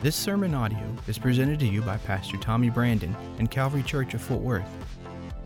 This 0.00 0.14
sermon 0.14 0.54
audio 0.54 0.94
is 1.06 1.18
presented 1.18 1.58
to 1.58 1.66
you 1.66 1.82
by 1.82 1.96
Pastor 1.98 2.36
Tommy 2.36 2.70
Brandon 2.70 3.16
and 3.38 3.50
Calvary 3.50 3.82
Church 3.82 4.14
of 4.14 4.22
Fort 4.22 4.40
Worth. 4.40 4.68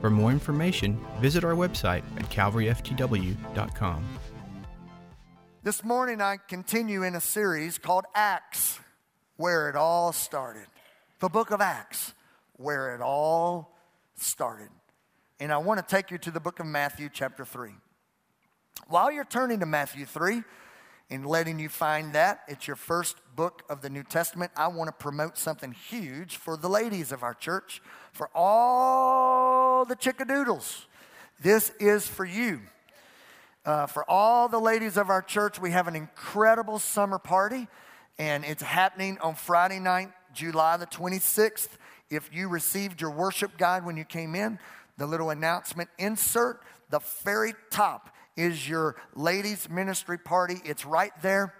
For 0.00 0.11
more 0.11 0.30
information, 0.30 1.00
visit 1.20 1.43
our 1.43 1.54
website 1.54 2.02
at 2.16 2.29
calvaryftw.com. 2.29 4.04
This 5.62 5.82
morning, 5.82 6.20
I 6.20 6.36
continue 6.48 7.03
in 7.03 7.14
a 7.14 7.21
series 7.21 7.79
called 7.79 8.05
Acts, 8.14 8.79
where 9.37 9.69
it 9.69 9.77
all 9.77 10.12
started. 10.12 10.66
The 11.21 11.29
book 11.29 11.50
of 11.50 11.61
Acts, 11.61 12.12
where 12.55 12.95
it 12.95 13.00
all 13.00 13.75
started. 14.16 14.69
And 15.41 15.50
I 15.50 15.59
want 15.59 15.80
to 15.80 15.87
take 15.96 16.11
you 16.11 16.19
to 16.19 16.30
the 16.30 16.41
book 16.41 16.61
of 16.61 16.66
Matthew, 16.66 17.09
chapter 17.12 17.45
3. 17.45 17.71
While 18.89 19.12
you're 19.12 19.25
turning 19.25 19.61
to 19.61 19.67
Matthew 19.67 20.07
3, 20.07 20.43
and 21.12 21.26
letting 21.26 21.58
you 21.58 21.68
find 21.68 22.14
that. 22.14 22.40
It's 22.49 22.67
your 22.67 22.76
first 22.76 23.17
book 23.36 23.62
of 23.68 23.82
the 23.82 23.90
New 23.90 24.03
Testament. 24.03 24.50
I 24.57 24.68
want 24.68 24.89
to 24.89 24.93
promote 24.93 25.36
something 25.36 25.72
huge 25.72 26.36
for 26.36 26.57
the 26.57 26.71
ladies 26.71 27.12
of 27.12 27.22
our 27.22 27.35
church, 27.35 27.82
for 28.12 28.31
all 28.35 29.85
the 29.85 29.95
chickadoodles. 29.95 30.86
This 31.43 31.71
is 31.79 32.08
for 32.08 32.25
you. 32.25 32.61
Uh, 33.67 33.86
for 33.86 34.08
all 34.11 34.48
the 34.48 34.58
ladies 34.58 34.97
of 34.97 35.11
our 35.11 35.20
church, 35.20 35.61
we 35.61 35.73
have 35.73 35.86
an 35.86 35.97
incredible 35.97 36.78
summer 36.78 37.19
party, 37.19 37.69
and 38.19 38.42
it's 38.42 38.62
happening 38.62 39.19
on 39.19 39.34
Friday 39.34 39.81
night, 39.81 40.09
July 40.33 40.78
the 40.78 40.86
26th. 40.86 41.69
If 42.09 42.31
you 42.33 42.48
received 42.48 43.03
your 43.03 43.11
worship 43.11 43.59
guide 43.59 43.84
when 43.84 43.98
you 43.98 44.05
came 44.05 44.34
in, 44.34 44.59
the 44.97 45.06
little 45.06 45.28
announcement 45.28 45.91
insert, 45.98 46.62
the 46.89 47.00
very 47.23 47.53
top 47.70 48.09
is 48.36 48.69
your 48.69 48.97
ladies' 49.14 49.69
ministry 49.69 50.19
party. 50.19 50.56
It's 50.64 50.84
right 50.84 51.12
there, 51.23 51.55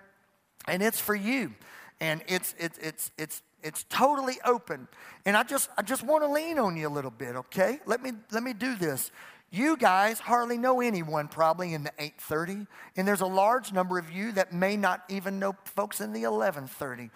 and 0.66 0.83
it's 0.83 1.00
for 1.00 1.14
you. 1.14 1.55
And 2.00 2.22
it's, 2.27 2.55
it's, 2.58 2.78
it's, 2.78 3.10
it's, 3.16 3.42
it's 3.62 3.84
totally 3.84 4.38
open. 4.44 4.88
And 5.24 5.36
I 5.36 5.44
just, 5.44 5.70
I 5.78 5.83
just 5.83 6.02
want 6.02 6.24
to 6.24 6.28
lean 6.28 6.58
on 6.58 6.77
you 6.77 6.88
a 6.88 6.91
little 6.91 7.11
bit, 7.11 7.36
okay? 7.36 7.78
Let 7.86 8.02
me, 8.02 8.12
let 8.33 8.42
me 8.42 8.52
do 8.52 8.74
this. 8.74 9.11
You 9.55 9.77
guys 9.77 10.19
hardly 10.19 10.56
know 10.56 10.80
anyone 10.80 11.28
probably 11.28 11.74
in 11.74 11.84
the 11.84 11.92
8:30, 11.98 12.66
and 12.96 13.06
there's 13.06 13.20
a 13.20 13.27
large 13.27 13.70
number 13.70 13.98
of 13.98 14.11
you 14.11 14.33
that 14.33 14.55
may 14.55 14.78
not 14.78 15.02
even 15.11 15.39
know 15.39 15.55
folks 15.66 16.00
in 16.00 16.14
the 16.14 16.22
11:30. 16.22 17.11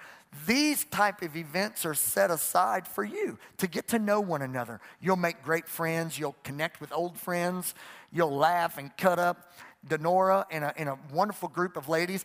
These 0.47 0.85
type 0.85 1.23
of 1.23 1.37
events 1.37 1.87
are 1.87 1.95
set 1.95 2.31
aside 2.31 2.87
for 2.89 3.05
you 3.05 3.39
to 3.59 3.67
get 3.67 3.89
to 3.89 3.99
know 3.99 4.21
one 4.21 4.43
another. 4.43 4.81
You'll 5.01 5.17
make 5.17 5.43
great 5.43 5.69
friends, 5.69 6.19
you'll 6.19 6.37
connect 6.43 6.81
with 6.81 6.93
old 6.93 7.17
friends, 7.17 7.75
you'll 8.13 8.37
laugh 8.37 8.77
and 8.77 8.97
cut 8.97 9.19
up. 9.19 9.53
Denora 9.89 10.47
and 10.51 10.65
a, 10.65 10.75
and 10.77 10.89
a 10.89 10.99
wonderful 11.13 11.49
group 11.49 11.77
of 11.77 11.89
ladies, 11.89 12.25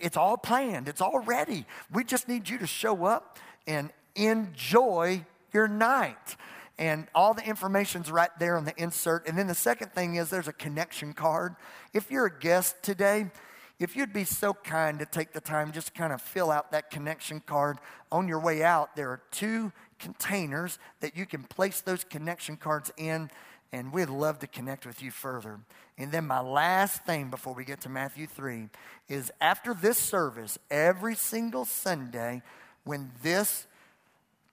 it's 0.00 0.16
all 0.16 0.36
planned, 0.36 0.88
it's 0.88 1.00
all 1.00 1.18
ready. 1.20 1.66
We 1.92 2.04
just 2.04 2.28
need 2.28 2.48
you 2.48 2.58
to 2.58 2.68
show 2.68 3.04
up 3.04 3.36
and 3.66 3.90
enjoy 4.14 5.24
your 5.52 5.66
night. 5.66 6.36
And 6.78 7.06
all 7.14 7.34
the 7.34 7.44
information's 7.44 8.10
right 8.10 8.30
there 8.38 8.56
on 8.56 8.64
the 8.64 8.74
insert. 8.76 9.28
And 9.28 9.38
then 9.38 9.46
the 9.46 9.54
second 9.54 9.92
thing 9.92 10.16
is 10.16 10.30
there's 10.30 10.48
a 10.48 10.52
connection 10.52 11.12
card. 11.12 11.54
If 11.92 12.10
you're 12.10 12.26
a 12.26 12.38
guest 12.38 12.76
today, 12.82 13.30
if 13.78 13.96
you'd 13.96 14.12
be 14.12 14.24
so 14.24 14.54
kind 14.54 14.98
to 15.00 15.06
take 15.06 15.32
the 15.32 15.40
time 15.40 15.72
just 15.72 15.94
kind 15.94 16.12
of 16.12 16.22
fill 16.22 16.50
out 16.50 16.70
that 16.72 16.90
connection 16.90 17.40
card 17.40 17.78
on 18.12 18.28
your 18.28 18.38
way 18.38 18.62
out, 18.62 18.94
there 18.94 19.10
are 19.10 19.22
two 19.30 19.72
containers 19.98 20.78
that 21.00 21.16
you 21.16 21.26
can 21.26 21.42
place 21.42 21.80
those 21.80 22.04
connection 22.04 22.56
cards 22.56 22.92
in, 22.96 23.30
and 23.72 23.92
we'd 23.92 24.08
love 24.08 24.38
to 24.40 24.46
connect 24.46 24.86
with 24.86 25.02
you 25.02 25.10
further. 25.10 25.58
And 25.98 26.12
then, 26.12 26.26
my 26.26 26.40
last 26.40 27.04
thing 27.04 27.30
before 27.30 27.54
we 27.54 27.64
get 27.64 27.80
to 27.82 27.88
Matthew 27.88 28.26
3 28.26 28.68
is 29.08 29.32
after 29.40 29.74
this 29.74 29.98
service, 29.98 30.58
every 30.70 31.14
single 31.14 31.64
Sunday, 31.64 32.42
when 32.84 33.10
this 33.22 33.66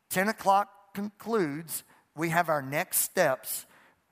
10 0.09 0.29
o'clock 0.29 0.93
concludes, 0.93 1.83
we 2.15 2.29
have 2.29 2.49
our 2.49 2.61
next 2.61 2.99
steps 2.99 3.65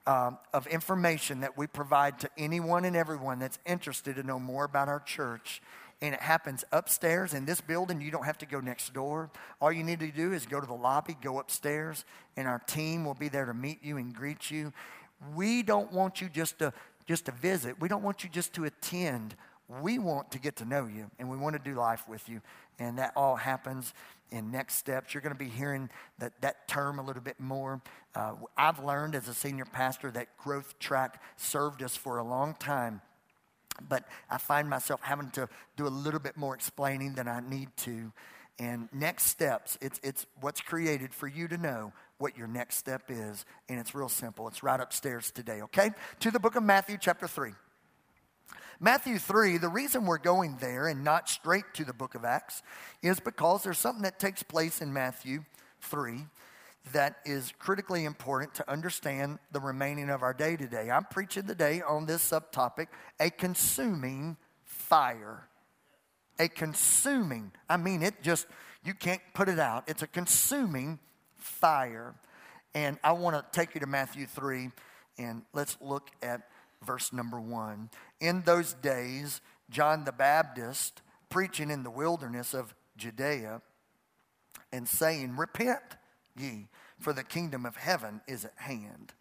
um, 0.10 0.40
of 0.56 0.66
information 0.66 1.42
that 1.42 1.56
we 1.56 1.68
provide 1.68 2.20
to 2.22 2.30
anyone 2.36 2.84
and 2.84 2.96
everyone 2.96 3.38
that's 3.38 3.60
interested 3.64 4.16
to 4.16 4.24
know 4.24 4.40
more 4.40 4.64
about 4.64 4.88
our 4.88 5.02
church. 5.02 5.62
And 6.02 6.16
it 6.16 6.22
happens 6.22 6.64
upstairs 6.72 7.36
in 7.36 7.46
this 7.46 7.62
building. 7.62 8.02
You 8.02 8.10
don't 8.10 8.26
have 8.26 8.40
to 8.40 8.48
go 8.48 8.60
next 8.60 8.92
door. 8.92 9.30
All 9.62 9.72
you 9.72 9.84
need 9.84 10.00
to 10.00 10.10
do 10.10 10.34
is 10.34 10.48
go 10.48 10.60
to 10.60 10.66
the 10.66 10.74
lobby, 10.74 11.16
go 11.22 11.38
upstairs, 11.38 12.06
and 12.36 12.48
our 12.48 12.58
team 12.58 13.06
will 13.06 13.14
be 13.14 13.30
there 13.30 13.46
to 13.46 13.54
meet 13.54 13.84
you 13.84 13.98
and 13.98 14.12
greet 14.12 14.50
you. 14.50 14.74
We 15.36 15.62
don't 15.62 15.92
want 15.94 16.22
you 16.22 16.30
just 16.30 16.58
to 16.58 16.74
just 17.06 17.26
to 17.26 17.32
visit. 17.32 17.80
We 17.80 17.88
don't 17.88 18.02
want 18.02 18.24
you 18.24 18.32
just 18.32 18.54
to 18.54 18.66
attend. 18.66 19.36
We 19.82 20.00
want 20.00 20.32
to 20.32 20.40
get 20.40 20.56
to 20.56 20.66
know 20.66 20.88
you 20.88 21.12
and 21.20 21.30
we 21.30 21.38
want 21.38 21.56
to 21.56 21.62
do 21.62 21.78
life 21.78 22.10
with 22.10 22.28
you. 22.28 22.42
And 22.80 22.98
that 22.98 23.12
all 23.16 23.36
happens 23.36 23.94
in 24.32 24.52
next 24.52 24.76
steps. 24.76 25.14
You're 25.14 25.22
going 25.22 25.36
to 25.36 25.40
be 25.40 25.50
hearing 25.50 25.90
that, 26.20 26.40
that 26.42 26.68
term 26.68 27.00
a 27.00 27.04
little 27.04 27.22
bit 27.22 27.40
more. 27.40 27.82
Uh, 28.16 28.34
I've 28.58 28.84
learned 28.84 29.16
as 29.16 29.28
a 29.28 29.34
senior 29.34 29.66
pastor 29.66 30.12
that 30.12 30.38
growth 30.38 30.78
track 30.80 31.22
served 31.38 31.84
us 31.84 31.96
for 31.96 32.18
a 32.18 32.24
long 32.24 32.56
time. 32.56 33.02
But 33.88 34.06
I 34.30 34.38
find 34.38 34.70
myself 34.70 35.02
having 35.02 35.30
to 35.32 35.48
do 35.78 35.88
a 35.88 35.90
little 35.90 36.20
bit 36.20 36.36
more 36.36 36.54
explaining 36.54 37.14
than 37.14 37.28
I 37.28 37.40
need 37.40 37.70
to. 37.78 38.12
And 38.60 38.90
next 38.92 39.26
steps, 39.26 39.78
it's, 39.82 40.02
it's 40.04 40.26
what's 40.42 40.60
created 40.60 41.14
for 41.14 41.28
you 41.28 41.48
to 41.48 41.58
know 41.58 41.94
what 42.18 42.38
your 42.38 42.48
next 42.48 42.76
step 42.76 43.04
is. 43.08 43.46
And 43.70 43.80
it's 43.80 43.96
real 43.96 44.10
simple. 44.10 44.48
It's 44.50 44.64
right 44.64 44.80
upstairs 44.80 45.32
today, 45.32 45.62
okay? 45.64 45.92
To 46.20 46.32
the 46.32 46.40
book 46.40 46.56
of 46.56 46.64
Matthew, 46.64 46.98
chapter 47.00 47.28
3. 47.28 47.52
Matthew 48.82 49.20
3, 49.20 49.58
the 49.58 49.68
reason 49.68 50.06
we're 50.06 50.18
going 50.18 50.56
there 50.62 50.88
and 50.88 51.04
not 51.04 51.28
straight 51.28 51.66
to 51.74 51.84
the 51.84 51.92
book 51.92 52.16
of 52.16 52.24
Acts 52.24 52.64
is 53.02 53.20
because 53.20 53.62
there's 53.62 53.78
something 53.78 54.04
that 54.04 54.20
takes 54.20 54.42
place 54.42 54.82
in 54.82 54.94
Matthew 54.94 55.44
3 55.82 56.26
that 56.94 57.18
is 57.26 57.52
critically 57.60 58.06
important 58.06 58.54
to 58.56 58.72
understand 58.72 59.40
the 59.52 59.60
remaining 59.60 60.10
of 60.10 60.24
our 60.24 60.34
day 60.34 60.56
today. 60.56 60.90
I'm 60.90 61.04
preaching 61.04 61.44
today 61.46 61.82
on 61.82 62.06
this 62.06 62.32
subtopic 62.32 62.88
a 63.20 63.30
consuming 63.30 64.38
fire. 64.64 65.44
A 66.40 66.48
consuming, 66.48 67.52
I 67.68 67.76
mean, 67.76 68.02
it 68.02 68.24
just, 68.24 68.48
you 68.86 68.94
can't 68.94 69.20
put 69.34 69.50
it 69.50 69.60
out. 69.60 69.84
It's 69.90 70.04
a 70.04 70.08
consuming 70.08 71.00
fire. 71.36 72.16
And 72.74 72.98
I 73.04 73.12
want 73.12 73.36
to 73.36 73.44
take 73.52 73.76
you 73.76 73.82
to 73.82 73.88
Matthew 73.88 74.26
3 74.26 74.72
and 75.18 75.42
let's 75.52 75.76
look 75.82 76.10
at 76.24 76.44
verse 76.84 77.12
number 77.14 77.40
one. 77.40 77.90
In 78.20 78.42
those 78.42 78.74
days, 78.74 79.42
John 79.70 80.06
the 80.06 80.12
Baptist 80.12 81.02
preaching 81.30 81.70
in 81.70 81.84
the 81.84 81.92
wilderness 81.92 82.54
of 82.54 82.74
Judea 82.98 83.62
and 84.72 84.88
saying, 84.88 85.36
Repent 85.36 85.82
ye, 86.38 86.68
for 87.00 87.14
the 87.14 87.24
kingdom 87.24 87.66
of 87.66 87.76
heaven 87.76 88.22
is 88.28 88.46
at 88.46 88.58
hand. 88.58 89.14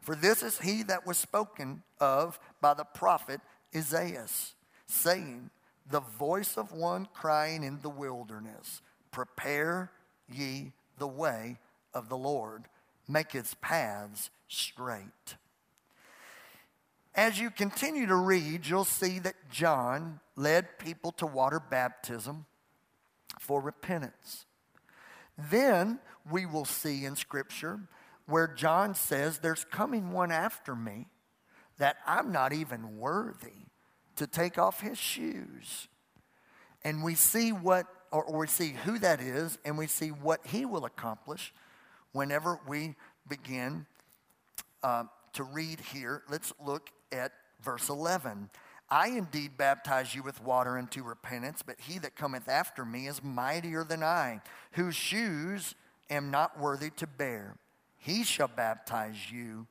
For 0.00 0.14
this 0.14 0.42
is 0.42 0.60
he 0.60 0.82
that 0.84 1.06
was 1.06 1.16
spoken 1.16 1.82
of 1.98 2.38
by 2.60 2.74
the 2.74 2.84
prophet 2.84 3.40
Isaiah, 3.74 4.26
saying, 4.86 5.50
The 5.90 6.00
voice 6.00 6.56
of 6.56 6.72
one 6.72 7.08
crying 7.14 7.64
in 7.64 7.80
the 7.80 7.90
wilderness, 7.90 8.82
Prepare 9.10 9.90
ye 10.28 10.72
the 10.98 11.08
way 11.08 11.58
of 11.94 12.08
the 12.08 12.16
Lord, 12.16 12.64
make 13.08 13.32
his 13.32 13.54
paths 13.54 14.30
straight. 14.48 15.36
As 17.14 17.38
you 17.38 17.50
continue 17.50 18.06
to 18.06 18.16
read, 18.16 18.66
you'll 18.66 18.84
see 18.84 19.20
that 19.20 19.36
John 19.50 20.20
led 20.34 20.78
people 20.78 21.12
to 21.12 21.26
water 21.26 21.60
baptism 21.60 22.46
for 23.38 23.60
repentance. 23.60 24.46
Then 25.38 26.00
we 26.28 26.44
will 26.44 26.64
see 26.64 27.04
in 27.04 27.14
Scripture 27.14 27.80
where 28.26 28.48
John 28.48 28.94
says, 28.94 29.38
There's 29.38 29.64
coming 29.64 30.12
one 30.12 30.32
after 30.32 30.74
me 30.74 31.06
that 31.78 31.96
I'm 32.06 32.32
not 32.32 32.52
even 32.52 32.98
worthy 32.98 33.68
to 34.16 34.26
take 34.26 34.58
off 34.58 34.80
his 34.80 34.98
shoes. 34.98 35.88
And 36.82 37.02
we 37.02 37.14
see 37.14 37.52
what, 37.52 37.86
or, 38.12 38.38
we 38.38 38.46
see 38.46 38.74
who 38.84 38.98
that 38.98 39.20
is, 39.20 39.58
and 39.64 39.78
we 39.78 39.86
see 39.86 40.08
what 40.08 40.46
he 40.46 40.64
will 40.64 40.84
accomplish 40.84 41.52
whenever 42.12 42.60
we 42.66 42.94
begin 43.28 43.86
uh, 44.82 45.04
to 45.32 45.42
read 45.42 45.80
here. 45.80 46.22
Let's 46.28 46.52
look 46.64 46.90
at 47.14 47.32
verse 47.62 47.88
11. 47.88 48.50
I 48.90 49.08
indeed 49.08 49.56
baptize 49.56 50.14
you 50.14 50.22
with 50.22 50.42
water 50.42 50.76
unto 50.76 51.02
repentance, 51.02 51.62
but 51.64 51.80
he 51.80 51.98
that 52.00 52.16
cometh 52.16 52.48
after 52.48 52.84
me 52.84 53.06
is 53.06 53.24
mightier 53.24 53.82
than 53.84 54.02
I, 54.02 54.42
whose 54.72 54.94
shoes 54.94 55.74
am 56.10 56.30
not 56.30 56.60
worthy 56.60 56.90
to 56.90 57.06
bear. 57.06 57.56
He 57.96 58.24
shall 58.24 58.48
baptize 58.48 59.32
you 59.32 59.66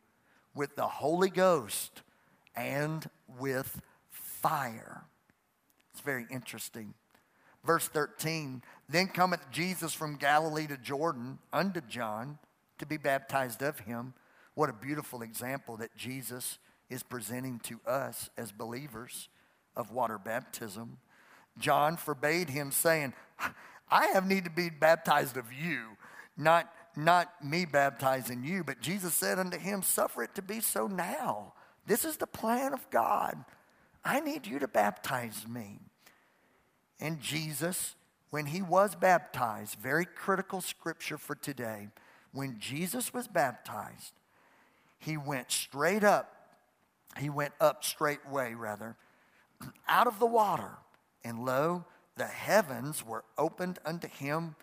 with 0.55 0.75
the 0.75 0.87
Holy 0.87 1.29
Ghost 1.29 2.01
and 2.55 3.07
with 3.39 3.81
fire. 4.09 5.03
It's 5.91 6.01
very 6.01 6.25
interesting. 6.31 6.95
Verse 7.63 7.87
13 7.87 8.63
Then 8.89 9.07
cometh 9.07 9.49
Jesus 9.51 9.93
from 9.93 10.17
Galilee 10.17 10.67
to 10.67 10.77
Jordan 10.77 11.39
unto 11.51 11.81
John 11.81 12.39
to 12.79 12.85
be 12.85 12.97
baptized 12.97 13.61
of 13.61 13.79
him. 13.79 14.13
What 14.55 14.69
a 14.69 14.73
beautiful 14.73 15.21
example 15.21 15.77
that 15.77 15.95
Jesus 15.95 16.59
is 16.93 17.03
presenting 17.03 17.59
to 17.59 17.79
us 17.85 18.29
as 18.37 18.51
believers. 18.51 19.29
of 19.75 19.91
water 19.91 20.19
baptism. 20.19 20.97
John 21.57 21.97
forbade 21.97 22.49
him, 22.49 22.71
saying, 22.71 23.13
I 23.89 24.07
have 24.07 24.27
need 24.27 24.45
to 24.45 24.51
be 24.51 24.69
baptized 24.69 25.37
of 25.37 25.51
you, 25.51 25.97
not, 26.37 26.71
not 26.95 27.43
me 27.43 27.65
baptizing 27.65 28.43
you. 28.43 28.63
But 28.63 28.81
Jesus 28.81 29.13
said 29.13 29.39
unto 29.39 29.57
him, 29.57 29.81
Suffer 29.81 30.23
it 30.23 30.35
to 30.35 30.41
be 30.41 30.59
so 30.59 30.87
now. 30.87 31.53
This 31.85 32.05
is 32.05 32.17
the 32.17 32.27
plan 32.27 32.73
of 32.73 32.89
God. 32.89 33.43
I 34.05 34.19
need 34.19 34.47
you 34.47 34.59
to 34.59 34.67
baptize 34.67 35.47
me. 35.47 35.79
And 36.99 37.19
Jesus, 37.19 37.95
when 38.29 38.47
he 38.47 38.61
was 38.61 38.95
baptized, 38.95 39.79
very 39.79 40.05
critical 40.05 40.61
scripture 40.61 41.17
for 41.17 41.35
today, 41.35 41.89
when 42.31 42.57
Jesus 42.59 43.13
was 43.13 43.27
baptized, 43.27 44.13
he 44.99 45.17
went 45.17 45.51
straight 45.51 46.03
up. 46.03 46.42
He 47.19 47.29
went 47.29 47.53
up 47.59 47.83
straightway, 47.83 48.53
rather, 48.53 48.95
out 49.87 50.07
of 50.07 50.19
the 50.19 50.25
water. 50.25 50.77
And 51.23 51.45
lo, 51.45 51.85
the 52.15 52.25
heavens 52.25 53.05
were 53.05 53.23
opened 53.37 53.79
unto 53.85 54.07
him. 54.07 54.55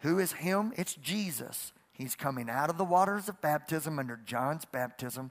Who 0.00 0.18
is 0.18 0.32
him? 0.32 0.72
It's 0.76 0.94
Jesus. 0.94 1.72
He's 1.92 2.14
coming 2.14 2.50
out 2.50 2.68
of 2.68 2.76
the 2.76 2.84
waters 2.84 3.28
of 3.28 3.40
baptism 3.40 3.98
under 3.98 4.20
John's 4.22 4.66
baptism, 4.66 5.30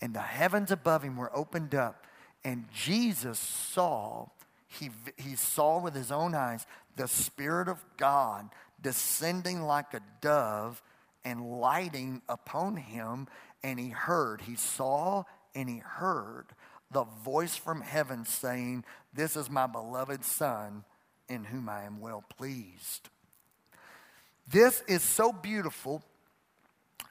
and 0.00 0.14
the 0.14 0.20
heavens 0.20 0.70
above 0.70 1.02
him 1.02 1.16
were 1.16 1.36
opened 1.36 1.74
up. 1.74 2.06
And 2.44 2.64
Jesus 2.72 3.38
saw, 3.38 4.28
he, 4.66 4.90
he 5.16 5.36
saw 5.36 5.80
with 5.80 5.94
his 5.94 6.10
own 6.10 6.34
eyes 6.34 6.66
the 6.96 7.08
Spirit 7.08 7.68
of 7.68 7.84
God 7.96 8.48
descending 8.80 9.62
like 9.62 9.92
a 9.92 10.00
dove 10.20 10.82
and 11.24 11.60
lighting 11.60 12.22
upon 12.28 12.76
him. 12.76 13.26
And 13.62 13.78
he 13.78 13.88
heard, 13.88 14.42
he 14.42 14.54
saw 14.54 15.24
and 15.54 15.68
he 15.68 15.78
heard 15.78 16.46
the 16.90 17.04
voice 17.24 17.56
from 17.56 17.80
heaven 17.80 18.24
saying, 18.24 18.84
This 19.12 19.36
is 19.36 19.50
my 19.50 19.66
beloved 19.66 20.24
Son 20.24 20.84
in 21.28 21.44
whom 21.44 21.68
I 21.68 21.84
am 21.84 22.00
well 22.00 22.24
pleased. 22.36 23.08
This 24.50 24.82
is 24.88 25.02
so 25.02 25.32
beautiful 25.32 26.02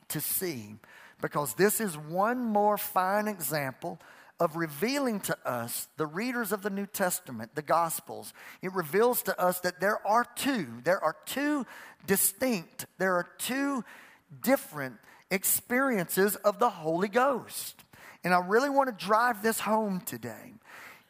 to 0.09 0.19
see 0.19 0.75
because 1.21 1.53
this 1.53 1.79
is 1.79 1.97
one 1.97 2.43
more 2.43 2.77
fine 2.77 3.27
example 3.27 3.99
of 4.39 4.55
revealing 4.55 5.19
to 5.19 5.37
us, 5.45 5.87
the 5.97 6.05
readers 6.05 6.51
of 6.51 6.61
the 6.61 6.69
New 6.69 6.85
Testament, 6.85 7.55
the 7.55 7.61
Gospels, 7.61 8.33
it 8.61 8.71
reveals 8.73 9.23
to 9.23 9.39
us 9.39 9.59
that 9.61 9.79
there 9.79 10.05
are 10.05 10.25
two, 10.35 10.67
there 10.83 11.03
are 11.03 11.15
two 11.25 11.65
distinct, 12.05 12.85
there 12.99 13.15
are 13.15 13.27
two 13.39 13.83
different 14.43 14.97
experiences 15.31 16.35
of 16.37 16.59
the 16.59 16.69
Holy 16.69 17.07
Ghost. 17.07 17.83
And 18.23 18.33
I 18.33 18.39
really 18.39 18.69
want 18.69 18.89
to 18.89 19.05
drive 19.05 19.41
this 19.41 19.59
home 19.59 20.01
today. 20.01 20.53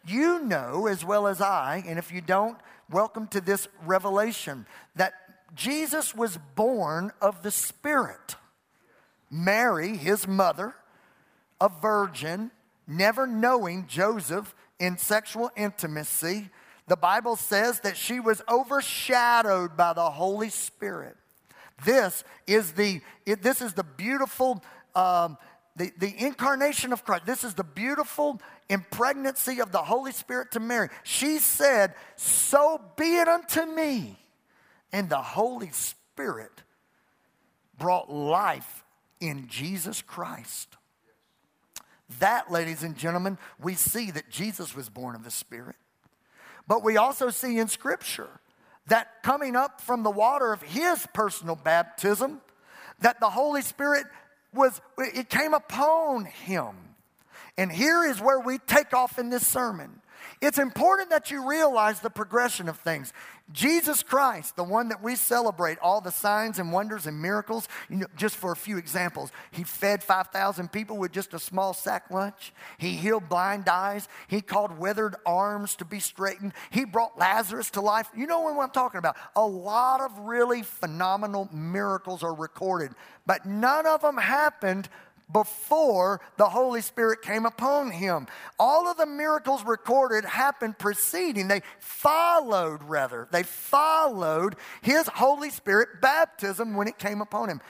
You 0.06 0.42
know 0.44 0.88
as 0.88 1.04
well 1.04 1.28
as 1.28 1.42
I, 1.42 1.84
and 1.86 2.00
if 2.00 2.12
you 2.12 2.22
don't, 2.22 2.58
welcome 2.90 3.28
to 3.28 3.42
this 3.42 3.68
revelation, 3.86 4.66
that 4.96 5.14
Jesus 5.56 6.16
was 6.16 6.38
born 6.56 7.12
of 7.22 7.44
the 7.44 7.52
Spirit. 7.52 8.36
Mary, 9.30 9.98
his 9.98 10.28
mother, 10.28 10.76
a 11.60 11.70
virgin, 11.70 12.52
never 12.88 13.28
knowing 13.28 13.88
Joseph 13.88 14.54
in 14.80 14.98
sexual 14.98 15.52
intimacy, 15.56 16.50
the 16.88 16.96
Bible 16.96 17.36
says 17.36 17.82
that 17.82 17.98
she 17.98 18.20
was 18.20 18.42
overshadowed 18.50 19.76
by 19.76 19.94
the 19.94 20.10
Holy 20.10 20.50
Spirit. 20.50 21.18
This 21.84 22.24
is 22.48 22.72
the, 22.74 23.02
it, 23.26 23.42
this 23.44 23.62
is 23.62 23.74
the 23.74 23.84
beautiful, 23.84 24.64
um, 24.96 25.38
the, 25.78 25.92
the 26.00 26.26
incarnation 26.26 26.92
of 26.92 27.06
Christ. 27.06 27.26
This 27.26 27.44
is 27.44 27.54
the 27.54 27.64
beautiful 27.64 28.42
impregnancy 28.70 29.62
of 29.62 29.72
the 29.72 29.82
Holy 29.82 30.12
Spirit 30.12 30.52
to 30.52 30.60
Mary. 30.60 30.90
She 31.04 31.38
said, 31.38 31.94
So 32.16 32.82
be 32.98 33.18
it 33.18 33.28
unto 33.28 33.64
me. 33.66 34.18
And 34.92 35.10
the 35.10 35.22
Holy 35.22 35.70
Spirit 35.70 36.64
brought 37.78 38.12
life 38.12 38.84
in 39.20 39.48
Jesus 39.48 40.02
Christ. 40.02 40.76
That, 42.20 42.52
ladies 42.52 42.84
and 42.84 42.98
gentlemen, 42.98 43.38
we 43.62 43.76
see 43.76 44.12
that 44.12 44.30
Jesus 44.30 44.76
was 44.76 44.90
born 44.90 45.16
of 45.16 45.24
the 45.24 45.32
Spirit. 45.32 45.76
But 46.68 46.84
we 46.84 46.98
also 46.98 47.30
see 47.30 47.60
in 47.60 47.68
Scripture 47.68 48.30
that 48.88 49.22
coming 49.22 49.56
up 49.56 49.82
from 49.82 50.04
the 50.04 50.10
water 50.10 50.54
of 50.54 50.62
his 50.62 51.06
personal 51.14 51.56
baptism, 51.56 52.42
that 53.02 53.20
the 53.20 53.30
Holy 53.30 53.62
Spirit 53.62 54.06
was, 54.58 54.82
it 54.98 55.30
came 55.30 55.54
upon 55.54 56.26
him. 56.26 56.76
And 57.58 57.72
here 57.72 58.04
is 58.04 58.20
where 58.20 58.40
we 58.40 58.58
take 58.60 58.94
off 58.94 59.18
in 59.18 59.30
this 59.30 59.46
sermon. 59.46 60.02
It's 60.42 60.58
important 60.58 61.10
that 61.10 61.32
you 61.32 61.48
realize 61.48 62.00
the 62.00 62.10
progression 62.10 62.70
of 62.70 62.78
things. 62.80 63.14
Jesus 63.52 64.04
Christ, 64.04 64.58
the 64.58 64.64
one 64.64 64.90
that 64.90 65.02
we 65.02 65.16
celebrate, 65.16 65.80
all 65.80 66.02
the 66.02 66.12
signs 66.12 66.60
and 66.60 66.74
wonders 66.74 67.08
and 67.08 67.22
miracles, 67.22 67.70
you 67.90 67.96
know, 67.96 68.08
just 68.18 68.36
for 68.36 68.52
a 68.52 68.58
few 68.58 68.78
examples, 68.78 69.32
he 69.52 69.64
fed 69.64 70.04
5,000 70.04 70.70
people 70.70 70.98
with 70.98 71.14
just 71.14 71.34
a 71.34 71.40
small 71.40 71.74
sack 71.74 72.12
lunch. 72.12 72.52
He 72.78 72.98
healed 72.98 73.30
blind 73.30 73.70
eyes. 73.70 74.10
He 74.28 74.42
called 74.42 74.78
withered 74.78 75.16
arms 75.26 75.78
to 75.78 75.86
be 75.86 76.02
straightened. 76.02 76.52
He 76.72 76.84
brought 76.84 77.18
Lazarus 77.18 77.70
to 77.72 77.82
life. 77.82 78.10
You 78.16 78.28
know 78.28 78.42
what 78.42 78.62
I'm 78.62 78.70
talking 78.72 79.00
about. 79.00 79.16
A 79.38 79.46
lot 79.46 80.02
of 80.02 80.20
really 80.20 80.62
phenomenal 80.62 81.48
miracles 81.54 82.24
are 82.24 82.34
recorded, 82.34 82.92
but 83.26 83.46
none 83.46 83.86
of 83.86 84.02
them 84.02 84.18
happened 84.18 84.90
before 85.32 86.22
the 86.38 86.50
Holy 86.50 86.82
Spirit 86.82 87.22
came 87.22 87.46
upon 87.46 87.92
him. 87.92 88.28
All 88.58 88.88
of 88.88 88.98
the 88.98 89.06
miracles 89.06 89.64
recorded 89.66 90.24
happened 90.26 90.80
preceding, 90.80 91.48
they 91.48 91.62
followed, 91.80 92.84
rather, 92.84 93.28
they 93.32 93.44
followed 93.44 94.56
his 94.82 95.08
Holy 95.08 95.50
Spirit 95.50 96.02
baptism 96.02 96.76
when 96.76 96.88
it 96.88 96.98
came 96.98 97.22
upon 97.22 97.50
him. 97.50 97.62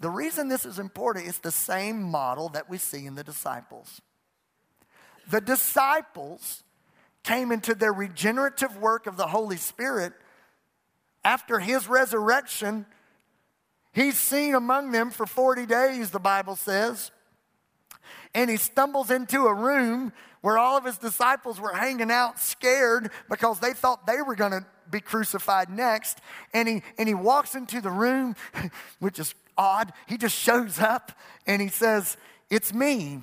The 0.00 0.10
reason 0.10 0.48
this 0.48 0.64
is 0.64 0.78
important 0.78 1.26
is 1.26 1.38
the 1.38 1.52
same 1.52 2.02
model 2.02 2.48
that 2.50 2.68
we 2.68 2.78
see 2.78 3.06
in 3.06 3.14
the 3.14 3.22
disciples. 3.22 4.00
The 5.30 5.40
disciples 5.40 6.64
came 7.22 7.52
into 7.52 7.74
their 7.74 7.92
regenerative 7.92 8.76
work 8.76 9.06
of 9.06 9.16
the 9.16 9.28
Holy 9.28 9.56
Spirit 9.56 10.12
after 11.24 11.60
his 11.60 11.86
resurrection 11.86 12.86
He's 13.92 14.18
seen 14.18 14.54
among 14.54 14.90
them 14.90 15.10
for 15.10 15.26
40 15.26 15.66
days, 15.66 16.10
the 16.10 16.18
Bible 16.18 16.56
says. 16.56 17.10
And 18.34 18.48
he 18.48 18.56
stumbles 18.56 19.10
into 19.10 19.46
a 19.46 19.54
room 19.54 20.12
where 20.40 20.58
all 20.58 20.76
of 20.76 20.84
his 20.84 20.98
disciples 20.98 21.60
were 21.60 21.72
hanging 21.72 22.10
out 22.10 22.38
scared 22.38 23.10
because 23.28 23.60
they 23.60 23.72
thought 23.72 24.06
they 24.06 24.22
were 24.22 24.34
going 24.34 24.52
to 24.52 24.64
be 24.90 25.00
crucified 25.00 25.70
next. 25.70 26.18
And 26.54 26.68
he, 26.68 26.82
and 26.98 27.08
he 27.08 27.14
walks 27.14 27.54
into 27.54 27.80
the 27.80 27.90
room, 27.90 28.34
which 28.98 29.18
is 29.18 29.34
odd. 29.56 29.92
He 30.06 30.16
just 30.16 30.36
shows 30.36 30.80
up 30.80 31.12
and 31.46 31.60
he 31.60 31.68
says, 31.68 32.16
It's 32.50 32.72
me. 32.72 33.20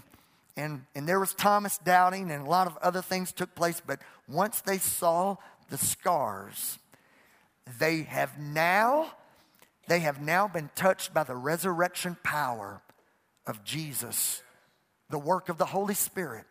And, 0.55 0.85
and 0.93 1.07
there 1.07 1.21
was 1.21 1.33
Thomas 1.33 1.77
doubting, 1.77 2.29
and 2.31 2.45
a 2.45 2.49
lot 2.49 2.67
of 2.67 2.75
other 2.79 3.01
things 3.01 3.31
took 3.31 3.55
place. 3.55 3.81
But 3.85 4.01
once 4.27 4.59
they 4.59 4.77
saw 4.77 5.37
the 5.69 5.77
scars, 5.77 6.79
they 7.79 8.01
have 8.01 8.37
now 8.37 9.13
they 9.89 9.99
have 10.01 10.21
now 10.21 10.47
been 10.47 10.69
touched 10.75 11.15
by 11.15 11.23
the 11.23 11.35
resurrection 11.35 12.15
power 12.23 12.81
of 13.47 13.63
Jesus, 13.63 14.43
the 15.09 15.17
work 15.17 15.49
of 15.49 15.57
the 15.57 15.65
Holy 15.65 15.95
Spirit. 15.95 16.45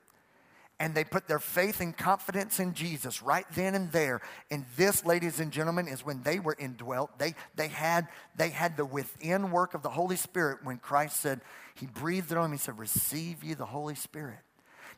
And 0.81 0.93
they 0.95 1.05
put 1.05 1.29
their 1.29 1.39
faith 1.39 1.81
and 1.81 1.97
confidence 1.97 2.59
in 2.59 2.75
Jesus 2.75 3.23
right 3.23 3.47
then 3.55 3.77
and 3.77 3.91
there. 3.93 4.21
And 4.51 4.65
this, 4.77 5.05
ladies 5.05 5.39
and 5.39 5.53
gentlemen, 5.53 5.87
is 5.87 6.05
when 6.05 6.23
they 6.23 6.41
were 6.41 6.57
indwelt. 6.59 7.19
They, 7.19 7.35
they, 7.55 7.69
had, 7.69 8.09
they 8.37 8.51
had 8.51 8.77
the 8.77 8.85
within 8.85 9.53
work 9.53 9.75
of 9.75 9.83
the 9.83 9.89
Holy 9.89 10.17
Spirit 10.17 10.59
when 10.65 10.79
Christ 10.79 11.19
said, 11.21 11.41
He 11.75 11.87
breathed 11.87 12.33
it 12.33 12.39
on 12.39 12.45
them. 12.45 12.53
He 12.53 12.59
said, 12.59 12.79
Receive 12.79 13.43
ye 13.43 13.55
the 13.55 13.67
Holy 13.67 13.95
Spirit. 13.95 14.39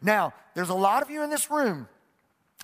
Now, 0.02 0.32
there's 0.54 0.68
a 0.70 0.74
lot 0.74 1.02
of 1.02 1.10
you 1.10 1.22
in 1.22 1.30
this 1.30 1.50
room. 1.50 1.88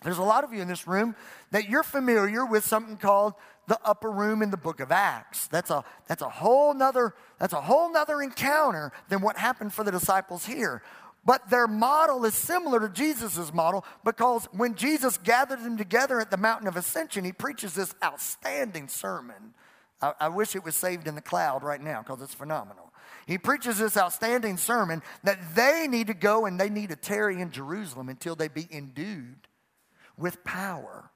There's 0.03 0.19
a 0.19 0.23
lot 0.23 0.45
of 0.45 0.53
you 0.53 0.61
in 0.61 0.69
this 0.69 0.87
room 0.87 1.17
that 1.53 1.69
you're 1.69 1.83
familiar 1.83 2.45
with 2.45 2.65
something 2.67 2.99
called 2.99 3.35
the 3.67 3.79
upper 3.85 4.11
room 4.11 4.43
in 4.43 4.51
the 4.51 4.57
book 4.57 4.81
of 4.81 4.93
Acts. 4.93 5.49
That's 5.49 5.71
a, 5.71 5.85
that's 6.07 6.23
a 6.23 6.29
whole 6.29 6.75
nother, 6.75 7.15
that's 7.39 7.53
a 7.53 7.61
whole 7.61 7.93
nother 7.93 8.23
encounter 8.23 8.93
than 9.09 9.21
what 9.21 9.37
happened 9.37 9.73
for 9.73 9.85
the 9.85 9.91
disciples 9.91 10.47
here. 10.47 10.83
But 11.25 11.51
their 11.51 11.67
model 11.67 12.25
is 12.25 12.35
similar 12.35 12.79
to 12.79 12.89
Jesus' 12.89 13.53
model 13.53 13.85
because 14.05 14.47
when 14.53 14.77
Jesus 14.77 15.19
gathered 15.19 15.65
them 15.65 15.77
together 15.77 16.21
at 16.21 16.31
the 16.31 16.37
mountain 16.37 16.69
of 16.69 16.77
ascension, 16.77 17.25
he 17.25 17.33
preaches 17.33 17.75
this 17.75 17.95
outstanding 18.03 18.87
sermon. 18.87 19.55
I, 20.01 20.13
I 20.21 20.29
wish 20.29 20.55
it 20.55 20.65
was 20.65 20.77
saved 20.77 21.09
in 21.09 21.17
the 21.17 21.21
cloud 21.21 21.65
right 21.65 21.81
now 21.81 22.03
because 22.03 22.23
it's 22.23 22.35
phenomenal. 22.35 22.93
He 23.27 23.39
preaches 23.39 23.79
this 23.79 23.97
outstanding 23.97 24.57
sermon 24.57 25.03
that 25.25 25.57
they 25.57 25.89
need 25.89 26.07
to 26.07 26.15
go 26.15 26.47
and 26.47 26.61
they 26.61 26.71
need 26.71 26.91
to 26.91 26.97
tarry 26.97 27.41
in 27.41 27.51
Jerusalem 27.51 28.09
until 28.09 28.37
they 28.37 28.47
be 28.47 28.69
endued 28.71 29.49
with 30.17 30.45
power. 30.45 31.11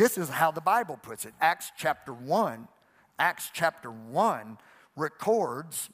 This 0.00 0.16
is 0.16 0.30
how 0.30 0.50
the 0.50 0.62
Bible 0.62 0.96
puts 0.96 1.26
it. 1.26 1.34
Acts 1.42 1.72
chapter 1.76 2.14
1, 2.14 2.66
Acts 3.18 3.50
chapter 3.52 3.90
1 3.90 4.56
records 4.96 5.90